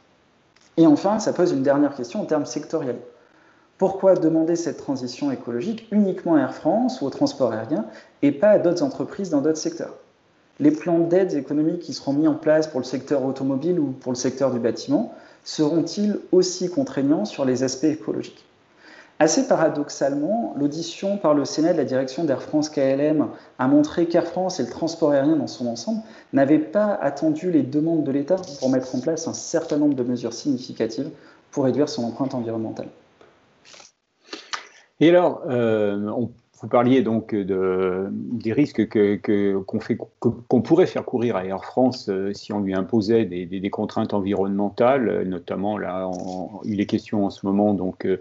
Et 0.77 0.87
enfin, 0.87 1.19
ça 1.19 1.33
pose 1.33 1.51
une 1.51 1.63
dernière 1.63 1.93
question 1.93 2.21
en 2.21 2.25
termes 2.25 2.45
sectoriels. 2.45 2.99
Pourquoi 3.77 4.15
demander 4.15 4.55
cette 4.55 4.77
transition 4.77 5.31
écologique 5.31 5.87
uniquement 5.91 6.35
à 6.35 6.39
Air 6.39 6.53
France 6.53 7.01
ou 7.01 7.05
au 7.05 7.09
transport 7.09 7.51
aérien 7.51 7.85
et 8.21 8.31
pas 8.31 8.51
à 8.51 8.59
d'autres 8.59 8.83
entreprises 8.83 9.29
dans 9.29 9.41
d'autres 9.41 9.57
secteurs? 9.57 9.95
Les 10.59 10.71
plans 10.71 10.99
d'aide 10.99 11.33
économiques 11.33 11.79
qui 11.79 11.93
seront 11.93 12.13
mis 12.13 12.27
en 12.27 12.35
place 12.35 12.67
pour 12.67 12.79
le 12.79 12.85
secteur 12.85 13.25
automobile 13.25 13.79
ou 13.79 13.87
pour 13.87 14.11
le 14.11 14.17
secteur 14.17 14.51
du 14.51 14.59
bâtiment 14.59 15.13
seront-ils 15.43 16.19
aussi 16.31 16.69
contraignants 16.69 17.25
sur 17.25 17.43
les 17.43 17.63
aspects 17.63 17.85
écologiques? 17.85 18.45
Assez 19.19 19.47
paradoxalement, 19.47 20.53
l'audition 20.57 21.17
par 21.17 21.33
le 21.33 21.45
Sénat 21.45 21.73
de 21.73 21.77
la 21.77 21.85
direction 21.85 22.23
d'Air 22.23 22.41
France 22.41 22.69
KLM 22.69 23.27
a 23.59 23.67
montré 23.67 24.07
qu'Air 24.07 24.25
France 24.25 24.59
et 24.59 24.63
le 24.63 24.69
transport 24.69 25.11
aérien 25.11 25.35
dans 25.35 25.47
son 25.47 25.67
ensemble 25.67 26.01
n'avaient 26.33 26.59
pas 26.59 26.93
attendu 26.93 27.51
les 27.51 27.63
demandes 27.63 28.03
de 28.03 28.11
l'État 28.11 28.37
pour 28.59 28.69
mettre 28.69 28.93
en 28.95 28.99
place 28.99 29.27
un 29.27 29.33
certain 29.33 29.77
nombre 29.77 29.93
de 29.93 30.03
mesures 30.03 30.33
significatives 30.33 31.09
pour 31.51 31.65
réduire 31.65 31.89
son 31.89 32.03
empreinte 32.03 32.33
environnementale. 32.33 32.87
Et 34.99 35.09
alors, 35.09 35.43
euh, 35.47 36.11
vous 36.63 36.69
parliez 36.69 37.01
donc 37.01 37.35
de, 37.35 38.07
des 38.09 38.53
risques 38.53 38.87
qu'on 38.87 40.61
pourrait 40.61 40.85
faire 40.85 41.03
courir 41.03 41.35
à 41.35 41.45
Air 41.45 41.65
France 41.65 42.07
euh, 42.07 42.31
si 42.33 42.53
on 42.53 42.61
lui 42.61 42.73
imposait 42.73 43.25
des, 43.25 43.69
contraintes 43.69 44.13
environnementales, 44.13 45.23
notamment 45.27 45.77
là, 45.77 46.09
il 46.63 46.79
est 46.79 46.85
question 46.85 47.25
en 47.25 47.29
ce 47.29 47.45
moment 47.45 47.73
donc 47.73 48.05
euh, 48.05 48.17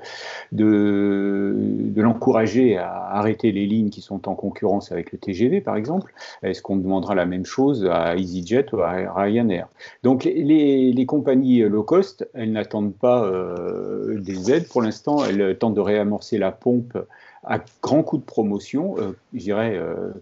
de, 0.50 2.00
l'encourager 2.00 2.76
à 2.76 3.10
arrêter 3.12 3.52
les 3.52 3.64
lignes 3.64 3.90
qui 3.90 4.00
sont 4.00 4.28
en 4.28 4.34
concurrence 4.34 4.90
avec 4.90 5.12
le 5.12 5.18
TGV 5.18 5.60
par 5.60 5.76
exemple. 5.76 6.12
Est-ce 6.42 6.62
qu'on 6.62 6.76
demandera 6.76 7.14
la 7.14 7.26
même 7.26 7.46
chose 7.46 7.88
à 7.88 8.16
EasyJet 8.16 8.74
ou 8.74 8.80
à 8.80 8.90
Ryanair? 9.14 9.68
Donc 10.02 10.24
les, 10.24 11.06
compagnies 11.06 11.60
low 11.60 11.84
cost, 11.84 12.28
elles 12.34 12.50
n'attendent 12.50 12.94
pas 12.94 13.24
euh, 13.24 14.18
des 14.18 14.50
aides 14.50 14.66
pour 14.66 14.82
l'instant, 14.82 15.24
elles 15.24 15.56
tentent 15.58 15.74
de 15.74 15.80
réamorcer 15.80 16.38
la 16.38 16.50
pompe 16.50 16.98
à 17.44 17.58
grands 17.82 18.02
coups 18.02 18.22
de 18.22 18.26
promotion, 18.26 18.96
euh, 18.98 19.12
je 19.34 19.40
dirais 19.40 19.78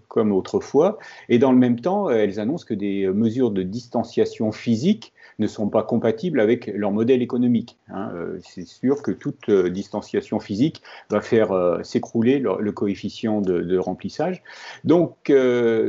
comme 0.07 0.31
autrefois, 0.31 0.97
et 1.29 1.39
dans 1.39 1.51
le 1.51 1.57
même 1.57 1.79
temps, 1.79 2.09
elles 2.09 2.39
annoncent 2.39 2.65
que 2.65 2.73
des 2.73 3.07
mesures 3.07 3.51
de 3.51 3.63
distanciation 3.63 4.51
physique 4.51 5.13
ne 5.39 5.47
sont 5.47 5.69
pas 5.69 5.83
compatibles 5.83 6.39
avec 6.39 6.67
leur 6.67 6.91
modèle 6.91 7.21
économique. 7.21 7.77
Hein. 7.89 8.11
C'est 8.43 8.67
sûr 8.67 9.01
que 9.01 9.11
toute 9.11 9.49
distanciation 9.49 10.39
physique 10.39 10.81
va 11.09 11.21
faire 11.21 11.79
s'écrouler 11.83 12.39
le, 12.39 12.71
coefficient 12.71 13.41
de, 13.41 13.77
remplissage. 13.77 14.43
Donc 14.83 15.31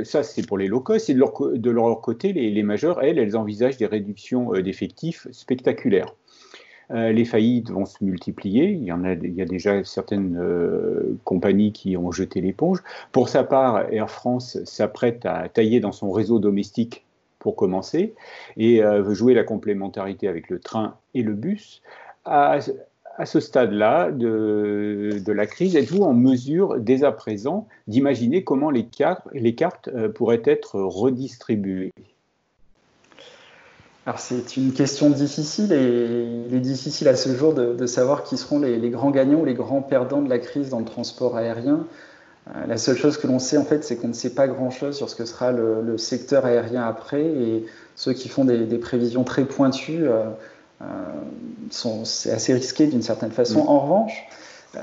ça, 0.04 0.22
c'est 0.22 0.46
pour 0.46 0.58
les 0.58 0.68
low 0.68 0.80
cost. 0.80 1.10
Et 1.10 1.14
de 1.14 1.70
leur, 1.70 2.00
côté, 2.00 2.32
les, 2.32 2.50
les 2.50 2.62
majeurs, 2.62 3.02
elles, 3.02 3.18
elles 3.18 3.36
envisagent 3.36 3.76
des 3.76 3.86
réductions 3.86 4.52
d'effectifs 4.52 5.26
spectaculaires. 5.32 6.14
Euh, 6.92 7.12
les 7.12 7.24
faillites 7.24 7.70
vont 7.70 7.86
se 7.86 8.02
multiplier. 8.04 8.70
Il 8.70 8.84
y, 8.84 8.92
en 8.92 9.04
a, 9.04 9.12
il 9.12 9.34
y 9.34 9.42
a 9.42 9.46
déjà 9.46 9.82
certaines 9.84 10.36
euh, 10.38 11.16
compagnies 11.24 11.72
qui 11.72 11.96
ont 11.96 12.12
jeté 12.12 12.40
l'éponge. 12.40 12.82
Pour 13.12 13.28
sa 13.28 13.44
part, 13.44 13.92
Air 13.92 14.10
France 14.10 14.62
s'apprête 14.64 15.24
à 15.24 15.48
tailler 15.48 15.80
dans 15.80 15.92
son 15.92 16.10
réseau 16.10 16.38
domestique 16.38 17.04
pour 17.38 17.56
commencer 17.56 18.14
et 18.56 18.84
euh, 18.84 19.02
veut 19.02 19.14
jouer 19.14 19.34
la 19.34 19.44
complémentarité 19.44 20.28
avec 20.28 20.50
le 20.50 20.58
train 20.58 20.96
et 21.14 21.22
le 21.22 21.32
bus. 21.34 21.82
À, 22.24 22.58
ce 23.24 23.40
stade-là 23.40 24.10
de, 24.10 25.22
la 25.26 25.46
crise, 25.46 25.76
êtes-vous 25.76 26.02
en 26.02 26.14
mesure 26.14 26.78
dès 26.78 27.04
à 27.04 27.12
présent 27.12 27.68
d'imaginer 27.86 28.42
comment 28.44 28.70
les 28.70 28.86
cartes 28.86 29.90
pourraient 30.14 30.42
être 30.44 30.80
redistribuées? 30.80 31.92
Alors 34.04 34.18
c'est 34.18 34.56
une 34.56 34.72
question 34.72 35.10
difficile 35.10 35.72
et 35.72 36.26
il 36.48 36.54
est 36.54 36.60
difficile 36.60 37.06
à 37.06 37.14
ce 37.14 37.36
jour 37.36 37.54
de, 37.54 37.86
savoir 37.86 38.24
qui 38.24 38.36
seront 38.36 38.58
les, 38.58 38.90
grands 38.90 39.12
gagnants 39.12 39.40
ou 39.40 39.44
les 39.44 39.54
grands 39.54 39.82
perdants 39.82 40.22
de 40.22 40.28
la 40.28 40.40
crise 40.40 40.70
dans 40.70 40.80
le 40.80 40.84
transport 40.84 41.36
aérien. 41.36 41.86
Euh, 42.48 42.66
la 42.66 42.78
seule 42.78 42.96
chose 42.96 43.16
que 43.16 43.28
l'on 43.28 43.38
sait 43.38 43.56
en 43.56 43.64
fait, 43.64 43.84
c'est 43.84 43.94
qu'on 43.94 44.08
ne 44.08 44.12
sait 44.12 44.34
pas 44.34 44.48
grand-chose 44.48 44.96
sur 44.96 45.08
ce 45.08 45.14
que 45.14 45.24
sera 45.24 45.52
le, 45.52 45.96
secteur 45.98 46.44
aérien 46.46 46.82
après 46.82 47.24
et 47.24 47.64
ceux 47.94 48.12
qui 48.12 48.28
font 48.28 48.44
des, 48.44 48.66
prévisions 48.78 49.22
très 49.22 49.44
pointues, 49.44 50.08
euh, 50.08 50.24
euh, 50.80 50.84
sont, 51.70 52.04
c'est 52.04 52.32
assez 52.32 52.52
risqué 52.54 52.88
d'une 52.88 53.02
certaine 53.02 53.30
façon. 53.30 53.60
En 53.60 53.78
revanche, 53.78 54.26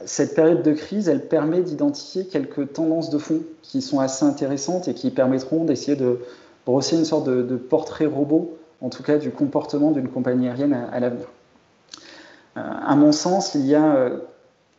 cette 0.06 0.34
période 0.34 0.64
de 0.64 0.72
crise, 0.72 1.10
elle 1.10 1.28
permet 1.28 1.60
d'identifier 1.62 2.26
quelques 2.26 2.72
tendances 2.72 3.10
de 3.10 3.18
fond 3.18 3.42
qui 3.64 3.82
sont 3.82 4.00
assez 4.00 4.24
intéressantes 4.24 4.88
et 4.88 4.94
qui 4.94 5.12
permettront 5.12 5.66
d'essayer 5.66 5.98
de 5.98 6.20
brosser 6.66 6.96
une 6.96 7.06
sorte 7.06 7.26
de, 7.26 7.42
de 7.42 7.58
portrait 7.58 8.06
robot 8.06 8.59
en 8.82 8.90
tout 8.90 9.04
cas 9.04 9.18
du 9.18 9.32
comportement 9.32 9.92
d'une 9.92 10.08
compagnie 10.08 10.48
aérienne 10.48 10.74
à, 10.92 11.00
l'avenir. 11.00 11.28
Euh, 12.58 12.62
à 12.62 12.96
mon 12.96 13.12
sens, 13.12 13.56
il 13.56 13.66
y 13.66 13.76
a 13.76 13.96
euh, 13.96 14.20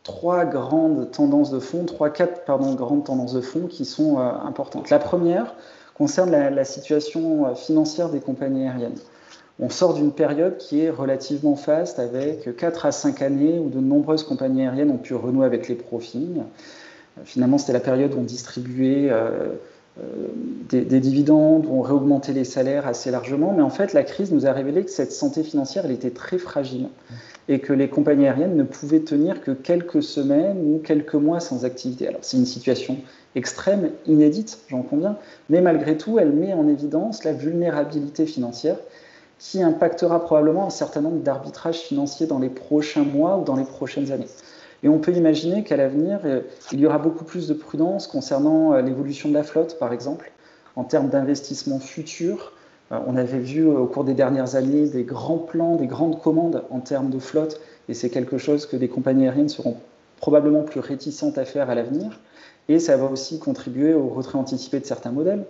trois 0.03 0.45
grandes 0.45 1.11
tendances 1.11 1.51
de 1.51 1.59
fond, 1.59 1.85
trois, 1.85 2.09
quatre 2.09 2.43
pardon, 2.45 2.73
grandes 2.73 3.05
tendances 3.05 3.33
de 3.33 3.41
fond 3.41 3.67
qui 3.67 3.85
sont 3.85 4.19
euh, 4.19 4.31
importantes. 4.43 4.89
La 4.89 4.99
première 4.99 5.53
concerne 5.93 6.31
la, 6.31 6.65
situation 6.65 7.53
financière 7.53 8.09
des 8.09 8.21
compagnies 8.21 8.67
aériennes. 8.67 8.97
On 9.59 9.69
sort 9.69 9.93
d'une 9.93 10.11
période 10.11 10.57
qui 10.57 10.81
est 10.81 10.89
relativement 10.89 11.55
faste 11.55 11.99
avec 11.99 12.55
4 12.57 12.87
à 12.87 12.91
5 12.91 13.21
années 13.21 13.59
où 13.59 13.69
de 13.69 13.79
nombreuses 13.79 14.23
compagnies 14.23 14.63
aériennes 14.63 14.89
ont 14.89 14.97
pu 14.97 15.13
renouer 15.13 15.45
avec 15.45 15.67
les 15.67 15.75
profits. 15.75 16.41
Finalement, 17.25 17.59
c'était 17.59 17.73
la 17.73 17.81
période 17.81 18.15
où 18.15 18.17
on 18.17 18.23
distribuait 18.23 19.11
euh, 19.99 20.27
des, 20.69 20.99
dividendes, 21.01 21.65
ont 21.65 21.81
réaugmenté 21.81 22.31
les 22.31 22.45
salaires 22.45 22.87
assez 22.87 23.11
largement, 23.11 23.53
mais 23.53 23.61
en 23.61 23.69
fait 23.69 23.91
la 23.91 24.03
crise 24.03 24.31
nous 24.31 24.45
a 24.45 24.53
révélé 24.53 24.85
que 24.85 24.91
cette 24.91 25.11
santé 25.11 25.43
financière 25.43 25.89
était 25.89 26.11
très 26.11 26.37
fragile 26.37 26.87
et 27.49 27.59
que 27.59 27.73
les 27.73 27.89
compagnies 27.89 28.27
aériennes 28.27 28.55
ne 28.55 28.63
pouvaient 28.63 29.01
tenir 29.01 29.41
que 29.41 29.51
quelques 29.51 30.01
semaines 30.01 30.57
ou 30.63 30.79
quelques 30.79 31.15
mois 31.15 31.41
sans 31.41 31.65
activité. 31.65 32.07
Alors 32.07 32.21
c'est 32.23 32.37
une 32.37 32.45
situation 32.45 32.97
extrême, 33.35 33.89
inédite, 34.05 34.59
j'en 34.69 34.81
conviens, 34.81 35.17
mais 35.49 35.59
malgré 35.59 35.97
tout 35.97 36.19
elle 36.19 36.31
met 36.31 36.53
en 36.53 36.69
évidence 36.69 37.25
la 37.25 37.33
vulnérabilité 37.33 38.25
financière 38.25 38.77
qui 39.39 39.61
impactera 39.61 40.23
probablement 40.23 40.67
un 40.67 40.71
certain 40.71 41.01
nombre 41.01 41.21
d'arbitrages 41.21 41.79
financiers 41.79 42.27
dans 42.27 42.39
les 42.39 42.49
prochains 42.49 43.03
mois 43.03 43.37
ou 43.37 43.43
dans 43.43 43.55
les 43.55 43.65
prochaines 43.65 44.11
années. 44.11 44.27
Et 44.83 44.89
on 44.89 44.99
peut 44.99 45.13
imaginer 45.13 45.63
qu'à 45.63 45.77
l'avenir, 45.77 46.19
euh, 46.25 46.41
il 46.71 46.79
y 46.79 46.85
aura 46.85 46.97
beaucoup 46.97 47.23
plus 47.23 47.47
de 47.47 47.53
prudence 47.53 48.07
concernant 48.07 48.73
euh, 48.73 48.81
l'évolution 48.81 49.29
de 49.29 49.33
la 49.33 49.43
flotte, 49.43 49.77
par 49.77 49.93
exemple, 49.93 50.31
en 50.75 50.83
termes 50.83 51.09
d'investissement 51.09 51.79
futur. 51.79 52.53
Euh, 52.91 52.99
on 53.05 53.15
avait 53.15 53.39
vu 53.39 53.65
au 53.65 53.85
cours 53.85 54.03
des 54.03 54.15
dernières 54.15 54.55
années 54.55 54.87
des 54.87 55.03
grands 55.03 55.37
plans, 55.37 55.75
des 55.75 55.87
grandes 55.87 56.19
commandes 56.19 56.63
en 56.71 56.79
termes 56.79 57.09
de 57.09 57.19
flotte, 57.19 57.61
et 57.89 57.93
c'est 57.93 58.09
quelque 58.09 58.37
chose 58.37 58.65
que 58.65 58.75
des 58.75 58.87
compagnies 58.87 59.25
aériennes 59.27 59.49
seront 59.49 59.77
probablement 60.17 60.63
plus 60.63 60.79
réticentes 60.79 61.37
à 61.37 61.45
faire 61.45 61.69
à 61.69 61.75
l'avenir. 61.75 62.19
Et 62.67 62.79
ça 62.79 62.97
va 62.97 63.05
aussi 63.05 63.39
contribuer 63.39 63.93
au 63.93 64.07
retrait 64.07 64.37
anticipé 64.37 64.79
de 64.79 64.85
certains 64.85 65.11
modèles. 65.11 65.45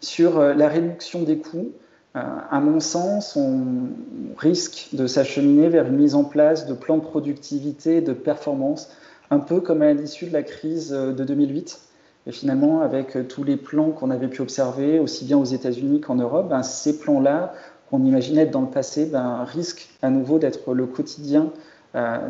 Sur 0.00 0.40
la 0.40 0.68
réduction 0.68 1.22
des 1.22 1.38
coûts, 1.38 1.70
à 2.14 2.60
mon 2.60 2.78
sens, 2.80 3.36
on 3.36 3.88
risque 4.36 4.88
de 4.92 5.06
s'acheminer 5.06 5.68
vers 5.68 5.86
une 5.86 5.96
mise 5.96 6.14
en 6.14 6.24
place 6.24 6.66
de 6.66 6.74
plans 6.74 6.98
de 6.98 7.02
productivité, 7.02 8.02
de 8.02 8.12
performance, 8.12 8.90
un 9.30 9.38
peu 9.38 9.60
comme 9.60 9.80
à 9.80 9.94
l'issue 9.94 10.26
de 10.26 10.32
la 10.32 10.42
crise 10.42 10.92
euh, 10.92 11.12
de 11.12 11.24
2008. 11.24 11.80
Et 12.26 12.32
finalement, 12.32 12.82
avec 12.82 13.16
euh, 13.16 13.24
tous 13.24 13.44
les 13.44 13.56
plans 13.56 13.90
qu'on 13.90 14.10
avait 14.10 14.28
pu 14.28 14.42
observer, 14.42 14.98
aussi 14.98 15.24
bien 15.24 15.38
aux 15.38 15.44
États-Unis 15.44 16.02
qu'en 16.02 16.16
Europe, 16.16 16.50
ben, 16.50 16.62
ces 16.62 16.98
plans-là, 16.98 17.54
qu'on 17.88 18.04
imaginait 18.04 18.42
être 18.42 18.50
dans 18.50 18.60
le 18.60 18.70
passé, 18.70 19.06
ben, 19.06 19.44
risquent 19.44 19.88
à 20.02 20.10
nouveau 20.10 20.38
d'être 20.38 20.74
le 20.74 20.86
quotidien 20.86 21.50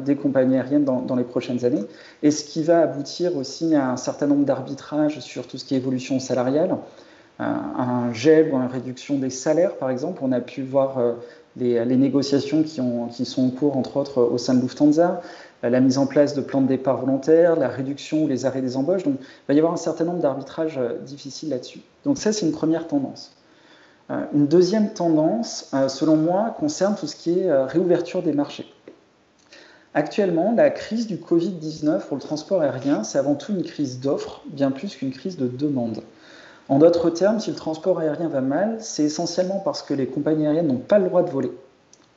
des 0.04 0.16
compagnies 0.16 0.56
aériennes 0.56 0.84
dans, 0.84 1.14
les 1.14 1.22
prochaines 1.22 1.64
années. 1.64 1.84
Et 2.24 2.32
ce 2.32 2.42
qui 2.42 2.64
va 2.64 2.80
aboutir 2.80 3.36
aussi 3.36 3.76
à 3.76 3.92
un 3.92 3.96
certain 3.96 4.26
nombre 4.26 4.44
d'arbitrages 4.44 5.20
sur 5.20 5.46
tout 5.46 5.56
ce 5.56 5.64
qui 5.64 5.74
est 5.74 5.76
évolution 5.76 6.18
salariale 6.18 6.76
un 7.38 8.12
gel 8.12 8.52
ou 8.52 8.56
une 8.56 8.66
réduction 8.66 9.18
des 9.18 9.30
salaires, 9.30 9.76
par 9.76 9.90
exemple. 9.90 10.20
On 10.22 10.32
a 10.32 10.40
pu 10.40 10.62
voir 10.62 10.98
euh, 10.98 11.12
les, 11.56 11.84
négociations 11.96 12.62
qui, 12.62 12.80
ont, 12.80 13.08
qui, 13.08 13.24
sont 13.24 13.46
en 13.46 13.50
cours, 13.50 13.76
entre 13.76 13.96
autres, 13.96 14.22
au 14.22 14.38
sein 14.38 14.54
de 14.54 14.60
Lufthansa, 14.60 15.22
euh, 15.64 15.70
la 15.70 15.80
mise 15.80 15.98
en 15.98 16.06
place 16.06 16.34
de 16.34 16.40
plans 16.40 16.60
de 16.60 16.68
départ 16.68 16.98
volontaires, 16.98 17.56
la 17.56 17.68
réduction 17.68 18.24
ou 18.24 18.28
les 18.28 18.46
arrêts 18.46 18.62
des 18.62 18.76
embauches. 18.76 19.02
Donc, 19.02 19.16
il 19.20 19.26
va 19.48 19.54
y 19.54 19.58
avoir 19.58 19.72
un 19.72 19.78
certain 19.78 20.04
nombre 20.04 20.20
d'arbitrages 20.20 20.78
euh, 20.78 20.98
difficiles 21.00 21.50
là-dessus. 21.50 21.80
Donc, 22.04 22.18
ça, 22.18 22.32
c'est 22.32 22.46
une 22.46 22.52
première 22.52 22.86
tendance. 22.86 23.34
Une 24.34 24.46
deuxième 24.46 24.92
tendance, 24.92 25.70
selon 25.88 26.16
moi, 26.16 26.54
concerne 26.58 26.96
tout 26.96 27.06
ce 27.06 27.16
qui 27.16 27.38
est 27.38 27.64
réouverture 27.64 28.22
des 28.22 28.32
marchés. 28.32 28.66
Actuellement, 29.94 30.52
la 30.54 30.68
crise 30.68 31.06
du 31.06 31.16
Covid-19 31.16 32.00
pour 32.00 32.16
le 32.16 32.22
transport 32.22 32.60
aérien, 32.60 33.04
c'est 33.04 33.16
avant 33.16 33.36
tout 33.36 33.52
une 33.52 33.62
crise 33.62 34.00
d'offres, 34.00 34.42
bien 34.46 34.70
plus 34.70 34.96
qu'une 34.96 35.12
crise 35.12 35.38
de 35.38 35.46
demande. 35.46 36.02
En 36.72 36.78
d'autres 36.78 37.10
termes, 37.10 37.38
si 37.38 37.50
le 37.50 37.56
transport 37.56 37.98
aérien 37.98 38.28
va 38.28 38.40
mal, 38.40 38.76
c'est 38.78 39.02
essentiellement 39.02 39.60
parce 39.62 39.82
que 39.82 39.92
les 39.92 40.06
compagnies 40.06 40.46
aériennes 40.46 40.68
n'ont 40.68 40.76
pas 40.78 40.98
le 40.98 41.06
droit 41.06 41.22
de 41.22 41.28
voler 41.28 41.52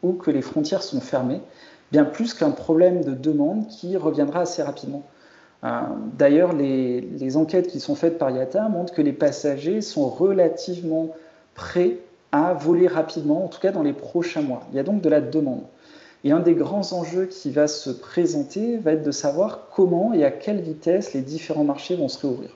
ou 0.02 0.14
que 0.14 0.32
les 0.32 0.42
frontières 0.42 0.82
sont 0.82 1.02
fermées, 1.02 1.42
bien 1.92 2.06
plus 2.06 2.34
qu'un 2.34 2.52
problème 2.52 3.04
de 3.04 3.12
demande 3.12 3.68
qui 3.68 3.98
reviendra 3.98 4.40
assez 4.40 4.64
rapidement. 4.64 5.04
Euh, 5.66 5.82
d'ailleurs, 6.18 6.54
les, 6.54 7.36
enquêtes 7.36 7.68
qui 7.68 7.82
sont 7.82 7.96
faites 7.96 8.18
par 8.18 8.32
IATA 8.32 8.70
montrent 8.70 8.94
que 8.94 9.02
les 9.02 9.12
passagers 9.12 9.82
sont 9.82 10.08
relativement 10.08 11.10
prêts 11.54 11.98
à 12.32 12.54
voler 12.54 12.88
rapidement, 12.88 13.44
en 13.44 13.50
tout 13.50 13.60
cas 13.60 13.74
dans 13.74 13.84
les 13.84 13.92
prochains 13.92 14.42
mois. 14.42 14.62
Il 14.72 14.78
y 14.78 14.80
a 14.80 14.84
donc 14.84 15.02
de 15.02 15.10
la 15.10 15.20
demande. 15.20 15.64
Et 16.24 16.32
un 16.32 16.40
des 16.40 16.54
grands 16.54 16.94
enjeux 16.94 17.26
qui 17.26 17.52
va 17.52 17.68
se 17.68 17.90
présenter 17.90 18.78
va 18.78 18.94
être 18.94 19.04
de 19.04 19.12
savoir 19.12 19.68
comment 19.76 20.14
et 20.14 20.24
à 20.24 20.32
quelle 20.32 20.62
vitesse 20.62 21.14
les 21.14 21.22
différents 21.22 21.66
marchés 21.66 21.98
vont 21.98 22.08
se 22.08 22.26
réouvrir. 22.26 22.52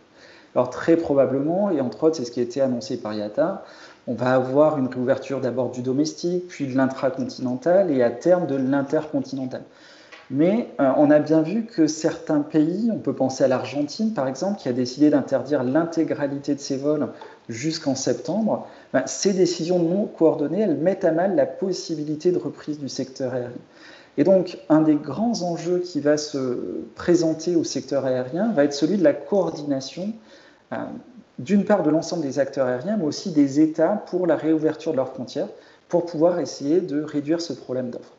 Alors 0.55 0.69
très 0.69 0.97
probablement, 0.97 1.69
et 1.69 1.81
entre 1.81 2.03
autres 2.03 2.15
c'est 2.15 2.25
ce 2.25 2.31
qui 2.31 2.39
a 2.39 2.43
été 2.43 2.61
annoncé 2.61 2.97
par 2.97 3.13
IATA, 3.13 3.63
on 4.07 4.13
va 4.13 4.33
avoir 4.33 4.77
une 4.77 4.87
réouverture 4.87 5.39
d'abord 5.39 5.69
du 5.69 5.81
domestique, 5.81 6.47
puis 6.47 6.65
de 6.65 6.75
l'intracontinental 6.75 7.91
et 7.91 8.01
à 8.01 8.09
terme 8.09 8.47
de 8.47 8.55
l'intercontinental. 8.55 9.61
Mais 10.31 10.69
euh, 10.79 10.91
on 10.97 11.09
a 11.09 11.19
bien 11.19 11.41
vu 11.41 11.65
que 11.65 11.87
certains 11.87 12.41
pays, 12.41 12.89
on 12.93 12.99
peut 12.99 13.13
penser 13.13 13.43
à 13.43 13.47
l'Argentine 13.47 14.13
par 14.13 14.27
exemple, 14.27 14.59
qui 14.59 14.69
a 14.69 14.73
décidé 14.73 15.09
d'interdire 15.09 15.63
l'intégralité 15.63 16.53
de 16.53 16.59
ses 16.59 16.77
vols 16.77 17.07
jusqu'en 17.47 17.95
septembre, 17.95 18.67
ben, 18.93 19.03
ces 19.07 19.33
décisions 19.33 19.79
non 19.79 20.05
coordonnées, 20.05 20.61
elles 20.61 20.77
mettent 20.77 21.05
à 21.05 21.11
mal 21.11 21.35
la 21.35 21.47
possibilité 21.47 22.31
de 22.31 22.37
reprise 22.37 22.79
du 22.79 22.89
secteur 22.89 23.33
aérien. 23.33 23.51
Et 24.17 24.23
donc, 24.23 24.57
un 24.69 24.81
des 24.81 24.95
grands 24.95 25.43
enjeux 25.43 25.79
qui 25.79 25.99
va 25.99 26.17
se 26.17 26.83
présenter 26.95 27.55
au 27.55 27.63
secteur 27.63 28.05
aérien 28.05 28.51
va 28.51 28.65
être 28.65 28.73
celui 28.73 28.97
de 28.97 29.03
la 29.03 29.13
coordination 29.13 30.13
d'une 31.39 31.65
part 31.65 31.83
de 31.83 31.89
l'ensemble 31.89 32.23
des 32.23 32.39
acteurs 32.39 32.67
aériens, 32.67 32.97
mais 32.97 33.05
aussi 33.05 33.31
des 33.31 33.59
États 33.59 34.03
pour 34.07 34.27
la 34.27 34.35
réouverture 34.35 34.91
de 34.91 34.97
leurs 34.97 35.13
frontières, 35.13 35.47
pour 35.87 36.05
pouvoir 36.05 36.39
essayer 36.39 36.81
de 36.81 37.01
réduire 37.01 37.41
ce 37.41 37.53
problème 37.53 37.89
d'offre. 37.89 38.13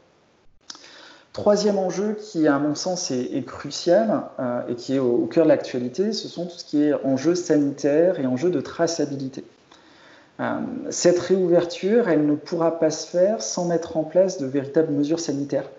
Troisième 1.33 1.78
enjeu 1.78 2.19
qui, 2.21 2.49
à 2.49 2.59
mon 2.59 2.75
sens, 2.75 3.12
est, 3.12 3.47
crucial 3.47 4.23
euh, 4.40 4.62
et 4.69 4.75
qui 4.75 4.97
est 4.97 4.99
au, 4.99 5.26
cœur 5.26 5.45
de 5.45 5.49
l'actualité, 5.50 6.12
ce 6.12 6.26
sont 6.26 6.47
tout 6.47 6.59
ce 6.59 6.64
qui 6.64 6.83
est 6.83 6.92
enjeux 7.04 7.37
sanitaires 7.37 8.19
et 8.19 8.26
enjeux 8.26 8.50
de 8.50 8.61
traçabilité. 8.61 9.45
Euh, 10.40 10.59
cette 10.90 11.21
réouverture, 11.21 12.09
elle 12.09 12.26
ne 12.26 12.35
pourra 12.35 12.80
pas 12.80 12.90
se 12.90 13.07
faire 13.07 13.42
sans 13.42 13.66
mettre 13.66 13.97
en 13.97 14.02
place 14.02 14.38
de 14.38 14.47
véritables 14.47 14.92
mesures 14.92 15.21
sanitaires 15.21 15.71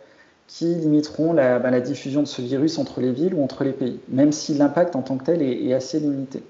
qui 0.53 0.65
limiteront 0.65 1.31
la, 1.31 1.60
bah, 1.60 1.79
diffusion 1.79 2.24
de 2.24 2.27
ce 2.27 2.41
virus 2.41 2.77
entre 2.77 3.00
les 3.00 3.13
villes 3.13 3.34
ou 3.34 3.41
entre 3.41 3.63
les 3.63 3.72
pays, 3.72 4.01
même 4.10 4.34
si 4.34 4.53
l'impact 4.53 4.98
en 4.98 5.01
tant 5.01 5.17
que 5.17 5.24
tel 5.24 5.41
est, 5.41 5.74
assez 5.74 5.98
limité. 6.00 6.43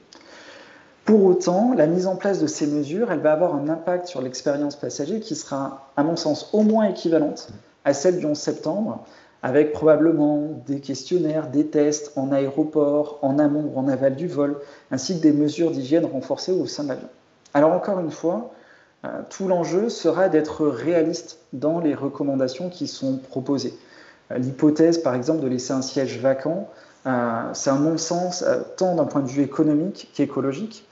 Pour 1.06 1.24
autant, 1.24 1.74
la 1.76 1.86
mise 1.86 2.08
en 2.08 2.16
place 2.16 2.40
de 2.40 2.48
ces 2.48 2.66
mesures, 2.66 3.12
elle 3.12 3.20
va 3.20 3.34
avoir 3.34 3.54
un 3.56 3.70
impact 3.70 4.08
sur 4.08 4.22
l'expérience 4.22 4.76
passager 4.76 5.20
qui 5.20 5.36
sera, 5.36 5.92
à 5.98 6.04
mon 6.04 6.16
sens, 6.16 6.50
au 6.52 6.64
moins 6.64 6.86
équivalente 6.86 7.50
à 7.86 7.94
celle 7.94 8.18
du 8.18 8.26
11 8.26 8.38
septembre, 8.38 9.06
avec 9.44 9.72
probablement 9.72 10.64
des 10.66 10.80
questionnaires, 10.80 11.48
des 11.50 11.68
tests 11.68 12.12
en 12.16 12.32
aéroport, 12.32 13.20
en 13.22 13.38
amont 13.38 13.72
ou 13.74 13.80
en 13.80 13.88
aval 13.88 14.16
du 14.16 14.28
vol, 14.28 14.58
ainsi 14.90 15.18
que 15.18 15.22
des 15.22 15.32
mesures 15.32 15.72
d'hygiène 15.72 16.06
renforcées 16.06 16.52
au 16.52 16.66
sein 16.66 16.84
de 16.84 16.90
l'avion. 16.90 17.10
Alors 17.54 17.72
encore 17.74 18.00
une 18.00 18.12
fois, 18.12 18.52
euh, 19.06 19.22
tout 19.30 19.48
l'enjeu 19.48 19.90
sera 19.90 20.28
d'être 20.28 20.66
réaliste 20.66 21.40
dans 21.54 21.80
les 21.80 21.94
recommandations 21.94 22.70
qui 22.70 22.88
sont 22.88 23.18
proposées. 23.18 23.74
L'hypothèse, 24.38 24.98
par 25.00 25.16
exemple, 25.16 25.42
de 25.42 25.48
laisser 25.48 25.74
un 25.74 25.82
siège 25.82 26.20
vacant, 26.20 26.70
euh, 27.08 27.50
c'est 27.54 27.70
un 27.70 27.80
non-sens 27.80 28.44
euh, 28.44 28.62
tant 28.78 28.96
d'un 28.96 29.06
point 29.06 29.22
de 29.22 29.28
vue 29.28 29.42
économique 29.42 30.12
qu'écologique. 30.14 30.86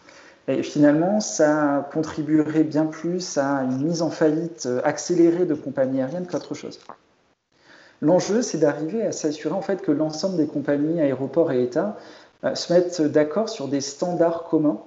Et 0.48 0.64
finalement, 0.64 1.20
ça 1.20 1.88
contribuerait 1.94 2.64
bien 2.64 2.86
plus 2.86 3.38
à 3.38 3.64
une 3.64 3.84
mise 3.86 4.02
en 4.02 4.10
faillite 4.10 4.66
euh, 4.66 4.82
accélérée 4.84 5.46
de 5.46 5.54
compagnies 5.54 6.02
aériennes 6.02 6.26
qu'autre 6.26 6.56
chose. 6.56 6.80
L'enjeu, 8.02 8.42
c'est 8.42 8.58
d'arriver 8.58 9.06
à 9.06 9.12
s'assurer 9.12 9.54
en 9.54 9.62
fait 9.62 9.82
que 9.82 9.92
l'ensemble 9.92 10.38
des 10.38 10.48
compagnies, 10.48 11.02
aéroports 11.02 11.52
et 11.52 11.62
États 11.62 11.98
se 12.54 12.72
mettent 12.72 13.02
d'accord 13.02 13.50
sur 13.50 13.68
des 13.68 13.82
standards 13.82 14.46
communs, 14.46 14.80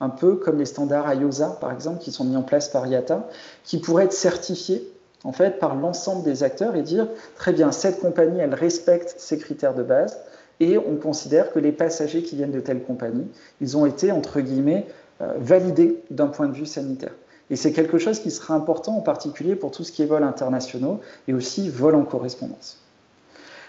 un 0.00 0.10
peu 0.10 0.36
comme 0.36 0.58
les 0.58 0.66
standards 0.66 1.14
IOSA, 1.14 1.56
par 1.62 1.72
exemple, 1.72 2.00
qui 2.00 2.12
sont 2.12 2.24
mis 2.24 2.36
en 2.36 2.42
place 2.42 2.68
par 2.68 2.86
IATA, 2.86 3.26
qui 3.64 3.78
pourraient 3.80 4.04
être 4.04 4.12
certifiés 4.12 4.86
en 5.24 5.32
fait, 5.32 5.58
par 5.58 5.74
l'ensemble 5.74 6.22
des 6.22 6.42
acteurs 6.42 6.76
et 6.76 6.82
dire 6.82 7.08
très 7.36 7.52
bien, 7.52 7.72
cette 7.72 8.00
compagnie, 8.00 8.38
elle 8.38 8.54
respecte 8.54 9.14
ces 9.18 9.38
critères 9.38 9.74
de 9.74 9.82
base 9.82 10.18
et 10.60 10.78
on 10.78 10.96
considère 10.96 11.52
que 11.52 11.58
les 11.58 11.72
passagers 11.72 12.22
qui 12.22 12.36
viennent 12.36 12.52
de 12.52 12.60
telle 12.60 12.82
compagnie, 12.82 13.26
ils 13.60 13.76
ont 13.76 13.86
été, 13.86 14.12
entre 14.12 14.40
guillemets, 14.40 14.86
euh, 15.20 15.34
validés 15.38 16.02
d'un 16.10 16.28
point 16.28 16.46
de 16.46 16.54
vue 16.54 16.66
sanitaire. 16.66 17.12
Et 17.50 17.56
c'est 17.56 17.72
quelque 17.72 17.98
chose 17.98 18.20
qui 18.20 18.30
sera 18.30 18.54
important 18.54 18.96
en 18.96 19.00
particulier 19.00 19.56
pour 19.56 19.70
tout 19.70 19.82
ce 19.82 19.92
qui 19.92 20.02
est 20.02 20.06
vols 20.06 20.22
internationaux 20.22 21.00
et 21.26 21.34
aussi 21.34 21.68
vols 21.68 21.94
en 21.94 22.04
correspondance. 22.04 22.78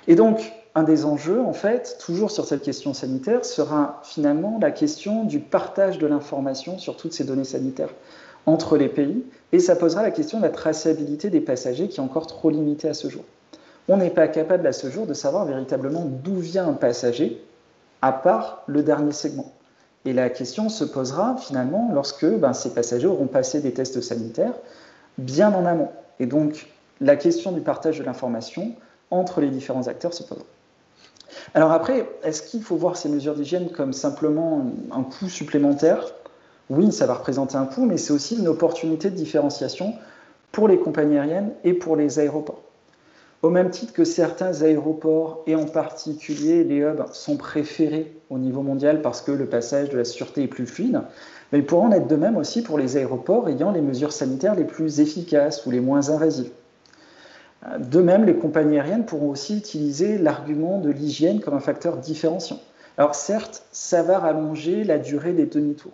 Et 0.08 0.16
donc, 0.16 0.52
un 0.76 0.84
des 0.84 1.06
enjeux, 1.06 1.42
en 1.42 1.54
fait, 1.54 1.98
toujours 2.00 2.32
sur 2.32 2.46
cette 2.46 2.62
question 2.62 2.94
sanitaire, 2.94 3.46
sera 3.46 4.02
finalement 4.04 4.60
la 4.62 4.72
question 4.72 5.24
du 5.24 5.40
partage 5.40 5.98
de 5.98 6.08
l'information 6.08 6.78
sur 6.78 6.98
toutes 6.98 7.14
ces 7.14 7.24
données 7.24 7.44
sanitaires 7.44 7.94
entre 8.46 8.78
les 8.78 8.90
pays, 8.90 9.24
et 9.52 9.60
ça 9.60 9.76
posera 9.76 10.04
la 10.04 10.12
question 10.12 10.40
de 10.40 10.44
la 10.44 10.50
traçabilité 10.50 11.30
des 11.30 11.42
passagers 11.42 11.88
qui 11.88 11.98
est 11.98 12.04
encore 12.04 12.28
trop 12.28 12.50
limitée 12.50 12.90
à 12.90 12.94
ce 12.94 13.10
jour. 13.10 13.24
On 13.88 13.98
n'est 13.98 14.10
pas 14.12 14.28
capable 14.28 14.68
à 14.68 14.74
ce 14.74 14.90
jour 14.90 15.08
de 15.08 15.14
savoir 15.14 15.46
véritablement 15.46 16.06
d'où 16.06 16.36
vient 16.36 16.68
un 16.68 16.74
passager, 16.74 17.44
à 18.02 18.12
part 18.12 18.64
le 18.68 18.84
dernier 18.84 19.12
segment. 19.12 19.52
Et 20.06 20.14
la 20.14 20.30
question 20.30 20.70
se 20.70 20.84
posera 20.84 21.36
finalement 21.38 21.90
lorsque 21.94 22.26
ben, 22.26 22.54
ces 22.54 22.74
passagers 22.74 23.08
auront 23.08 23.28
passé 23.28 23.62
des 23.62 23.74
tests 23.74 24.00
sanitaires 24.02 24.54
bien 25.18 25.54
en 25.54 25.66
amont. 25.66 25.90
Et 26.20 26.26
donc 26.26 26.68
la 27.02 27.16
question 27.16 27.52
du 27.52 27.62
partage 27.62 28.00
de 28.00 28.04
l'information 28.04 28.74
entre 29.12 29.42
les 29.42 29.50
différents 29.50 29.88
acteurs 29.88 30.14
se 30.14 30.24
posera. 30.24 30.46
Alors 31.54 31.72
après, 31.72 32.08
est-ce 32.24 32.42
qu'il 32.42 32.62
faut 32.62 32.76
voir 32.76 32.98
ces 32.98 33.10
mesures 33.10 33.36
d'hygiène 33.36 33.70
comme 33.70 33.94
simplement 33.94 34.66
un 34.92 35.04
coût 35.04 35.30
supplémentaire 35.30 36.14
oui, 36.70 36.92
ça 36.92 37.08
va 37.08 37.16
représenter 37.16 37.56
un 37.56 37.66
coût, 37.66 37.86
mais 37.86 37.98
c'est 37.98 38.14
aussi 38.14 38.38
une 38.38 38.48
opportunité 38.48 39.10
de 39.10 39.16
différenciation 39.16 39.96
pour 40.52 40.68
les 40.68 40.78
compagnies 40.78 41.18
aériennes 41.18 41.52
et 41.64 41.74
pour 41.74 41.96
les 41.96 42.20
aéroports. 42.20 42.62
Au 43.42 43.50
même 43.50 43.70
titre 43.70 43.94
que 43.94 44.04
certains 44.04 44.62
aéroports, 44.62 45.44
et 45.48 45.56
en 45.56 45.66
particulier 45.66 46.64
les 46.64 46.82
hubs, 46.82 47.06
sont 47.14 47.38
préférés 47.38 48.14
au 48.30 48.38
niveau 48.38 48.62
mondial 48.62 49.02
parce 49.02 49.22
que 49.22 49.32
le 49.32 49.46
passage 49.46 49.90
de 49.90 49.98
la 49.98 50.04
sûreté 50.04 50.44
est 50.44 50.48
plus 50.48 50.68
fluide, 50.68 51.02
mais 51.52 51.60
il 51.60 51.66
pourra 51.66 51.88
en 51.88 51.92
être 51.92 52.08
de 52.08 52.16
même 52.16 52.38
aussi 52.38 52.62
pour 52.62 52.78
les 52.78 52.98
aéroports 52.98 53.48
ayant 53.50 53.72
les 53.72 53.82
mesures 53.82 54.12
sanitaires 54.12 54.56
les 54.56 54.66
plus 54.66 55.00
efficaces 55.00 55.66
ou 55.66 55.72
les 55.72 55.80
moins 55.80 56.10
invasives. 56.10 56.52
De 57.80 58.02
même, 58.02 58.26
les 58.26 58.36
compagnies 58.36 58.78
aériennes 58.78 59.06
pourront 59.06 59.30
aussi 59.30 59.58
utiliser 59.58 60.18
l'argument 60.18 60.80
de 60.80 60.92
l'hygiène 60.92 61.40
comme 61.40 61.56
un 61.56 61.60
facteur 61.60 61.98
différenciant. 61.98 62.60
Alors 62.98 63.16
certes, 63.16 63.64
ça 63.72 64.04
va 64.04 64.20
rallonger 64.20 64.84
la 64.84 64.98
durée 64.98 65.34
des 65.34 65.46
demi-tours 65.46 65.94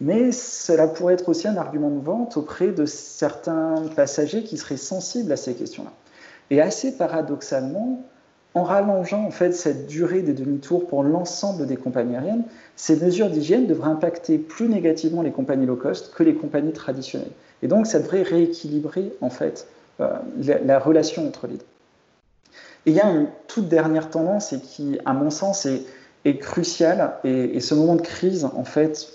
mais 0.00 0.32
cela 0.32 0.86
pourrait 0.86 1.14
être 1.14 1.28
aussi 1.28 1.48
un 1.48 1.56
argument 1.56 1.90
de 1.90 2.00
vente 2.00 2.36
auprès 2.36 2.68
de 2.68 2.86
certains 2.86 3.74
passagers 3.96 4.44
qui 4.44 4.56
seraient 4.56 4.76
sensibles 4.76 5.32
à 5.32 5.36
ces 5.36 5.54
questions-là. 5.54 5.92
Et 6.50 6.60
assez 6.60 6.96
paradoxalement, 6.96 8.02
en 8.54 8.62
rallongeant 8.62 9.24
en 9.24 9.30
fait 9.30 9.52
cette 9.52 9.86
durée 9.86 10.22
des 10.22 10.32
demi-tours 10.32 10.86
pour 10.86 11.02
l'ensemble 11.02 11.66
des 11.66 11.76
compagnies 11.76 12.16
aériennes, 12.16 12.44
ces 12.76 12.96
mesures 12.96 13.30
d'hygiène 13.30 13.66
devraient 13.66 13.90
impacter 13.90 14.38
plus 14.38 14.68
négativement 14.68 15.22
les 15.22 15.32
compagnies 15.32 15.66
low 15.66 15.76
cost 15.76 16.12
que 16.14 16.22
les 16.22 16.34
compagnies 16.34 16.72
traditionnelles. 16.72 17.30
Et 17.62 17.68
donc, 17.68 17.86
ça 17.86 17.98
devrait 17.98 18.22
rééquilibrer 18.22 19.12
en 19.20 19.30
fait 19.30 19.66
euh, 20.00 20.10
la, 20.64 20.78
relation 20.78 21.26
entre 21.26 21.46
les 21.46 21.54
deux. 21.54 21.66
Et 22.86 22.90
il 22.90 22.94
y 22.94 23.00
a 23.00 23.10
une 23.10 23.26
toute 23.48 23.68
dernière 23.68 24.10
tendance 24.10 24.54
qui, 24.62 24.98
à 25.04 25.12
mon 25.12 25.30
sens, 25.30 25.66
est, 25.66 25.84
cruciale. 26.38 27.14
Et, 27.24 27.58
ce 27.60 27.74
moment 27.74 27.96
de 27.96 28.02
crise, 28.02 28.44
en 28.44 28.64
fait, 28.64 29.08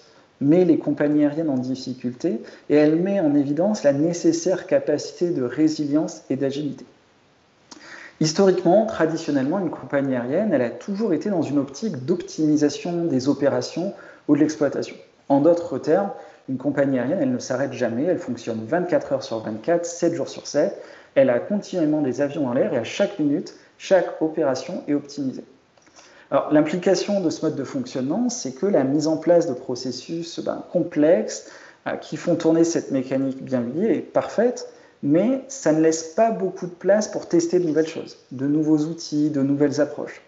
met 0.43 0.65
les 0.65 0.77
compagnies 0.77 1.23
aériennes 1.23 1.49
en 1.49 1.57
difficulté 1.57 2.41
et 2.69 2.75
elle 2.75 2.97
met 2.97 3.19
en 3.19 3.33
évidence 3.35 3.83
la 3.83 3.93
nécessaire 3.93 4.67
capacité 4.67 5.31
de 5.31 5.43
résilience 5.43 6.23
et 6.29 6.35
d'agilité. 6.35 6.85
Historiquement, 8.19 8.85
traditionnellement, 8.85 9.59
une 9.59 9.69
compagnie 9.69 10.15
aérienne, 10.15 10.53
elle 10.53 10.61
a 10.61 10.69
toujours 10.69 11.13
été 11.13 11.29
dans 11.29 11.41
une 11.41 11.57
optique 11.57 12.05
d'optimisation 12.05 13.05
des 13.05 13.27
opérations 13.27 13.93
ou 14.27 14.35
de 14.35 14.41
l'exploitation. 14.41 14.95
En 15.29 15.41
d'autres 15.41 15.79
termes, 15.79 16.11
une 16.47 16.57
compagnie 16.57 16.99
aérienne, 16.99 17.19
elle 17.21 17.31
ne 17.31 17.39
s'arrête 17.39 17.73
jamais, 17.73 18.03
elle 18.03 18.19
fonctionne 18.19 18.63
24 18.67 19.13
heures 19.13 19.23
sur 19.23 19.39
24, 19.39 19.85
7 19.85 20.13
jours 20.13 20.29
sur 20.29 20.45
7, 20.45 20.79
elle 21.15 21.29
a 21.29 21.39
continuellement 21.39 22.01
des 22.01 22.21
avions 22.21 22.47
en 22.47 22.53
l'air 22.53 22.73
et 22.73 22.77
à 22.77 22.83
chaque 22.83 23.19
minute, 23.19 23.55
chaque 23.77 24.21
opération 24.21 24.83
est 24.87 24.93
optimisée 24.93 25.43
l'implication 26.51 27.21
de 27.21 27.29
ce 27.29 27.45
mode 27.45 27.55
de 27.55 27.63
fonctionnement, 27.63 28.29
c'est 28.29 28.53
que 28.53 28.65
la 28.65 28.83
mise 28.83 29.07
en 29.07 29.17
place 29.17 29.47
de 29.47 29.53
processus 29.53 30.39
ben, 30.39 30.63
complexes 30.71 31.49
euh, 31.87 31.95
qui 31.97 32.17
font 32.17 32.35
tourner 32.35 32.63
cette 32.63 32.91
mécanique 32.91 33.43
bien 33.43 33.61
liée 33.61 33.97
est 33.97 34.01
parfaite, 34.01 34.67
mais 35.03 35.43
ça 35.47 35.73
ne 35.73 35.81
laisse 35.81 36.03
pas 36.15 36.31
beaucoup 36.31 36.65
de 36.65 36.71
place 36.71 37.07
pour 37.07 37.27
tester 37.27 37.59
de 37.59 37.65
nouvelles 37.65 37.87
choses, 37.87 38.17
de 38.31 38.47
nouveaux 38.47 38.79
outils, 38.79 39.29
de 39.29 39.41
nouvelles 39.41 39.79
approches. 39.79 40.21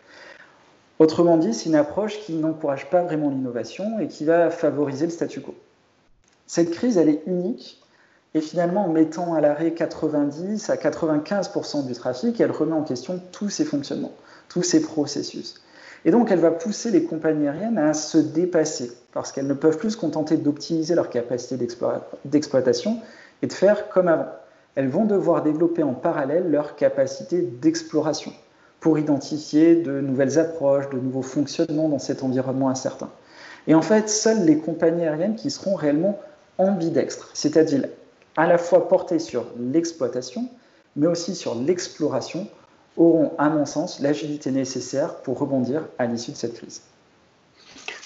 Autrement 1.00 1.38
dit, 1.38 1.54
c'est 1.54 1.70
une 1.70 1.76
approche 1.76 2.20
qui 2.20 2.34
n'encourage 2.34 2.90
pas 2.90 3.02
vraiment 3.02 3.30
l'innovation 3.30 4.00
et 4.00 4.08
qui 4.08 4.26
va 4.26 4.50
favoriser 4.50 5.06
le 5.06 5.12
statu 5.12 5.42
quo. 5.42 5.56
Cette 6.48 6.72
crise, 6.72 6.98
elle 6.98 7.10
est 7.10 7.24
unique 7.26 7.82
et 8.34 8.42
finalement, 8.42 8.86
en 8.86 8.90
mettant 8.90 9.34
à 9.34 9.42
l'arrêt 9.42 9.74
90 9.74 10.70
à 10.70 10.76
95% 10.76 11.86
du 11.86 11.94
trafic, 11.94 12.40
elle 12.40 12.52
remet 12.52 12.74
en 12.74 12.84
question 12.84 13.20
tous 13.32 13.50
ces 13.50 13.66
fonctionnements, 13.66 14.14
tous 14.50 14.62
ces 14.62 14.82
processus. 14.82 15.56
Et 16.06 16.12
donc, 16.12 16.32
elle 16.32 16.40
va 16.40 16.52
pousser 16.52 16.92
les 16.92 17.04
compagnies 17.04 17.48
aériennes 17.48 17.80
à 17.80 17.94
se 17.94 18.20
dépasser, 18.20 18.92
parce 19.12 19.32
qu'elles 19.32 19.48
ne 19.48 19.56
peuvent 19.56 19.78
plus 19.78 19.92
se 19.92 19.98
contenter 19.98 20.38
d'optimiser 20.38 20.94
leur 20.94 21.10
capacité 21.10 21.58
d'exploitation 22.26 23.00
et 23.42 23.48
de 23.48 23.54
faire 23.54 23.90
comme 23.90 24.08
avant. 24.08 24.30
Elles 24.76 24.90
vont 24.90 25.06
devoir 25.06 25.42
développer 25.42 25.84
en 25.84 25.94
parallèle 25.94 26.52
leur 26.52 26.76
capacité 26.76 27.42
d'exploration 27.42 28.32
pour 28.82 29.00
identifier 29.00 29.76
de 29.76 30.00
nouvelles 30.00 30.38
approches, 30.38 30.90
de 30.90 31.00
nouveaux 31.00 31.24
fonctionnements 31.24 31.90
dans 31.90 31.98
cet 31.98 32.22
environnement 32.22 32.70
incertain. 32.70 33.10
Et 33.68 33.74
en 33.74 33.82
fait, 33.82 34.10
seules 34.10 34.46
les 34.46 34.60
compagnies 34.60 35.06
aériennes 35.06 35.36
qui 35.36 35.50
seront 35.50 35.74
réellement 35.74 36.20
ambidextres, 36.60 37.32
c'est-à-dire 37.34 37.86
à 38.38 38.46
la 38.46 38.60
fois 38.60 38.88
portées 38.88 39.18
sur 39.18 39.46
l'exploitation, 39.58 40.50
mais 40.96 41.08
aussi 41.08 41.34
sur 41.34 41.56
l'exploration, 41.56 42.48
auront, 42.98 43.32
à 43.38 43.50
mon 43.50 43.66
sens, 43.66 44.00
l'agilité 44.00 44.52
nécessaire 44.52 45.16
pour 45.18 45.40
rebondir 45.40 45.84
à 45.98 46.06
l'issue 46.06 46.32
de 46.32 46.38
cette 46.38 46.56
crise. 46.56 46.82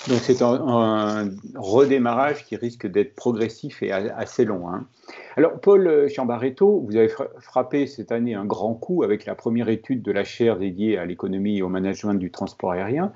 Donc 0.07 0.19
c'est 0.19 0.41
un, 0.41 1.29
redémarrage 1.55 2.45
qui 2.45 2.55
risque 2.55 2.87
d'être 2.87 3.15
progressif 3.15 3.83
et 3.83 3.91
assez 3.91 4.45
long. 4.45 4.69
Hein. 4.69 4.87
Alors 5.35 5.59
Paul 5.59 6.07
Chambaretto, 6.09 6.79
vous 6.79 6.95
avez 6.95 7.09
frappé 7.39 7.85
cette 7.85 8.11
année 8.11 8.33
un 8.33 8.45
grand 8.45 8.75
coup 8.75 9.03
avec 9.03 9.25
la 9.25 9.35
première 9.35 9.67
étude 9.67 10.01
de 10.01 10.11
la 10.11 10.23
chaire 10.23 10.57
dédiée 10.57 10.97
à 10.97 11.05
l'économie 11.05 11.57
et 11.57 11.61
au 11.61 11.69
management 11.69 12.13
du 12.13 12.31
transport 12.31 12.71
aérien. 12.71 13.11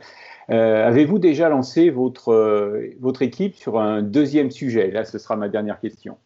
Euh, 0.50 0.86
avez-vous 0.86 1.20
déjà 1.20 1.48
lancé 1.48 1.90
votre, 1.90 2.82
votre 3.00 3.22
équipe 3.22 3.56
sur 3.56 3.80
un 3.80 4.02
deuxième 4.02 4.52
sujet? 4.52 4.92
Là, 4.92 5.06
ce 5.06 5.18
sera 5.18 5.38
ma 5.38 5.48
dernière 5.48 5.80
question. 5.80 6.18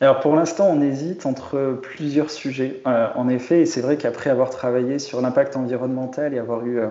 Alors 0.00 0.20
pour 0.20 0.36
l'instant, 0.36 0.68
on 0.70 0.80
hésite 0.80 1.26
entre 1.26 1.76
plusieurs 1.82 2.30
sujets. 2.30 2.80
Euh, 2.86 3.08
en 3.16 3.28
effet, 3.28 3.62
et 3.62 3.66
c'est 3.66 3.80
vrai 3.80 3.96
qu'après 3.96 4.30
avoir 4.30 4.50
travaillé 4.50 5.00
sur 5.00 5.20
l'impact 5.20 5.56
environnemental 5.56 6.34
et 6.34 6.38
avoir 6.38 6.64
eu 6.64 6.78
euh, 6.78 6.86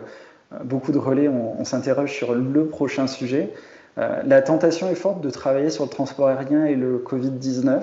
beaucoup 0.65 0.91
de 0.91 0.97
relais, 0.97 1.29
on, 1.29 1.63
s'interroge 1.63 2.11
sur 2.11 2.35
le 2.35 2.65
prochain 2.65 3.07
sujet. 3.07 3.53
Euh, 3.97 4.21
la 4.25 4.41
tentation 4.41 4.89
est 4.89 4.95
forte 4.95 5.21
de 5.21 5.29
travailler 5.29 5.69
sur 5.69 5.85
le 5.85 5.89
transport 5.89 6.27
aérien 6.27 6.65
et 6.65 6.75
le 6.75 6.97
Covid-19. 6.97 7.81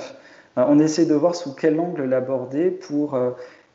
on 0.56 0.78
essaie 0.78 1.06
de 1.06 1.14
voir 1.14 1.34
sous 1.34 1.54
quel 1.54 1.80
angle 1.80 2.04
l'aborder 2.04 2.70
pour 2.70 3.18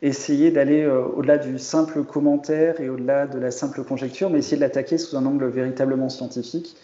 essayer 0.01 0.51
d'aller 0.51 0.88
au-delà 0.88 1.38
du 1.38 1.59
simple 1.59 2.03
commentaire 2.03 2.79
et 2.79 2.89
au-delà 2.89 3.27
de 3.27 3.38
la 3.38 3.51
simple 3.51 3.83
conjecture, 3.83 4.29
mais 4.29 4.39
essayer 4.39 4.55
de 4.55 4.62
l'attaquer 4.62 4.97
sous 4.97 5.17
un 5.17 5.25
angle 5.25 5.47
véritablement 5.47 6.09
scientifique. 6.09 6.77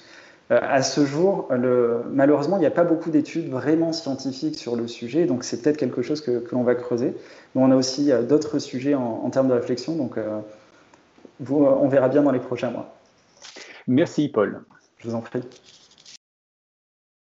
À 0.50 0.84
ce 0.84 1.06
jour, 1.06 1.48
le, 1.50 2.02
malheureusement, 2.12 2.58
il 2.58 2.60
n'y 2.60 2.66
a 2.68 2.72
pas 2.72 2.84
beaucoup 2.84 3.10
d'études 3.10 3.50
vraiment 3.50 3.94
scientifiques 3.94 4.56
sur 4.56 4.76
le 4.76 4.88
sujet, 4.88 5.26
donc 5.26 5.44
c'est 5.44 5.62
peut-être 5.62 5.78
quelque 5.78 6.02
chose 6.02 6.22
que, 6.22 6.44
l'on 6.52 6.64
va 6.64 6.76
creuser. 6.76 7.16
Mais 7.56 7.62
on 7.64 7.72
a 7.72 7.76
aussi 7.76 8.12
d'autres 8.28 8.60
sujets 8.60 8.94
en, 8.94 9.22
en, 9.24 9.30
termes 9.32 9.48
de 9.48 9.54
réflexion, 9.54 9.96
donc 9.96 10.20
vous, 11.40 11.66
on 11.66 11.88
verra 11.88 12.10
bien 12.10 12.22
dans 12.22 12.32
les 12.32 12.40
prochains 12.40 12.70
mois. 12.70 12.96
Merci 13.88 14.30
Paul. 14.30 14.64
Je 15.00 15.10
vous 15.10 15.16
en 15.16 15.22
prie. 15.22 15.42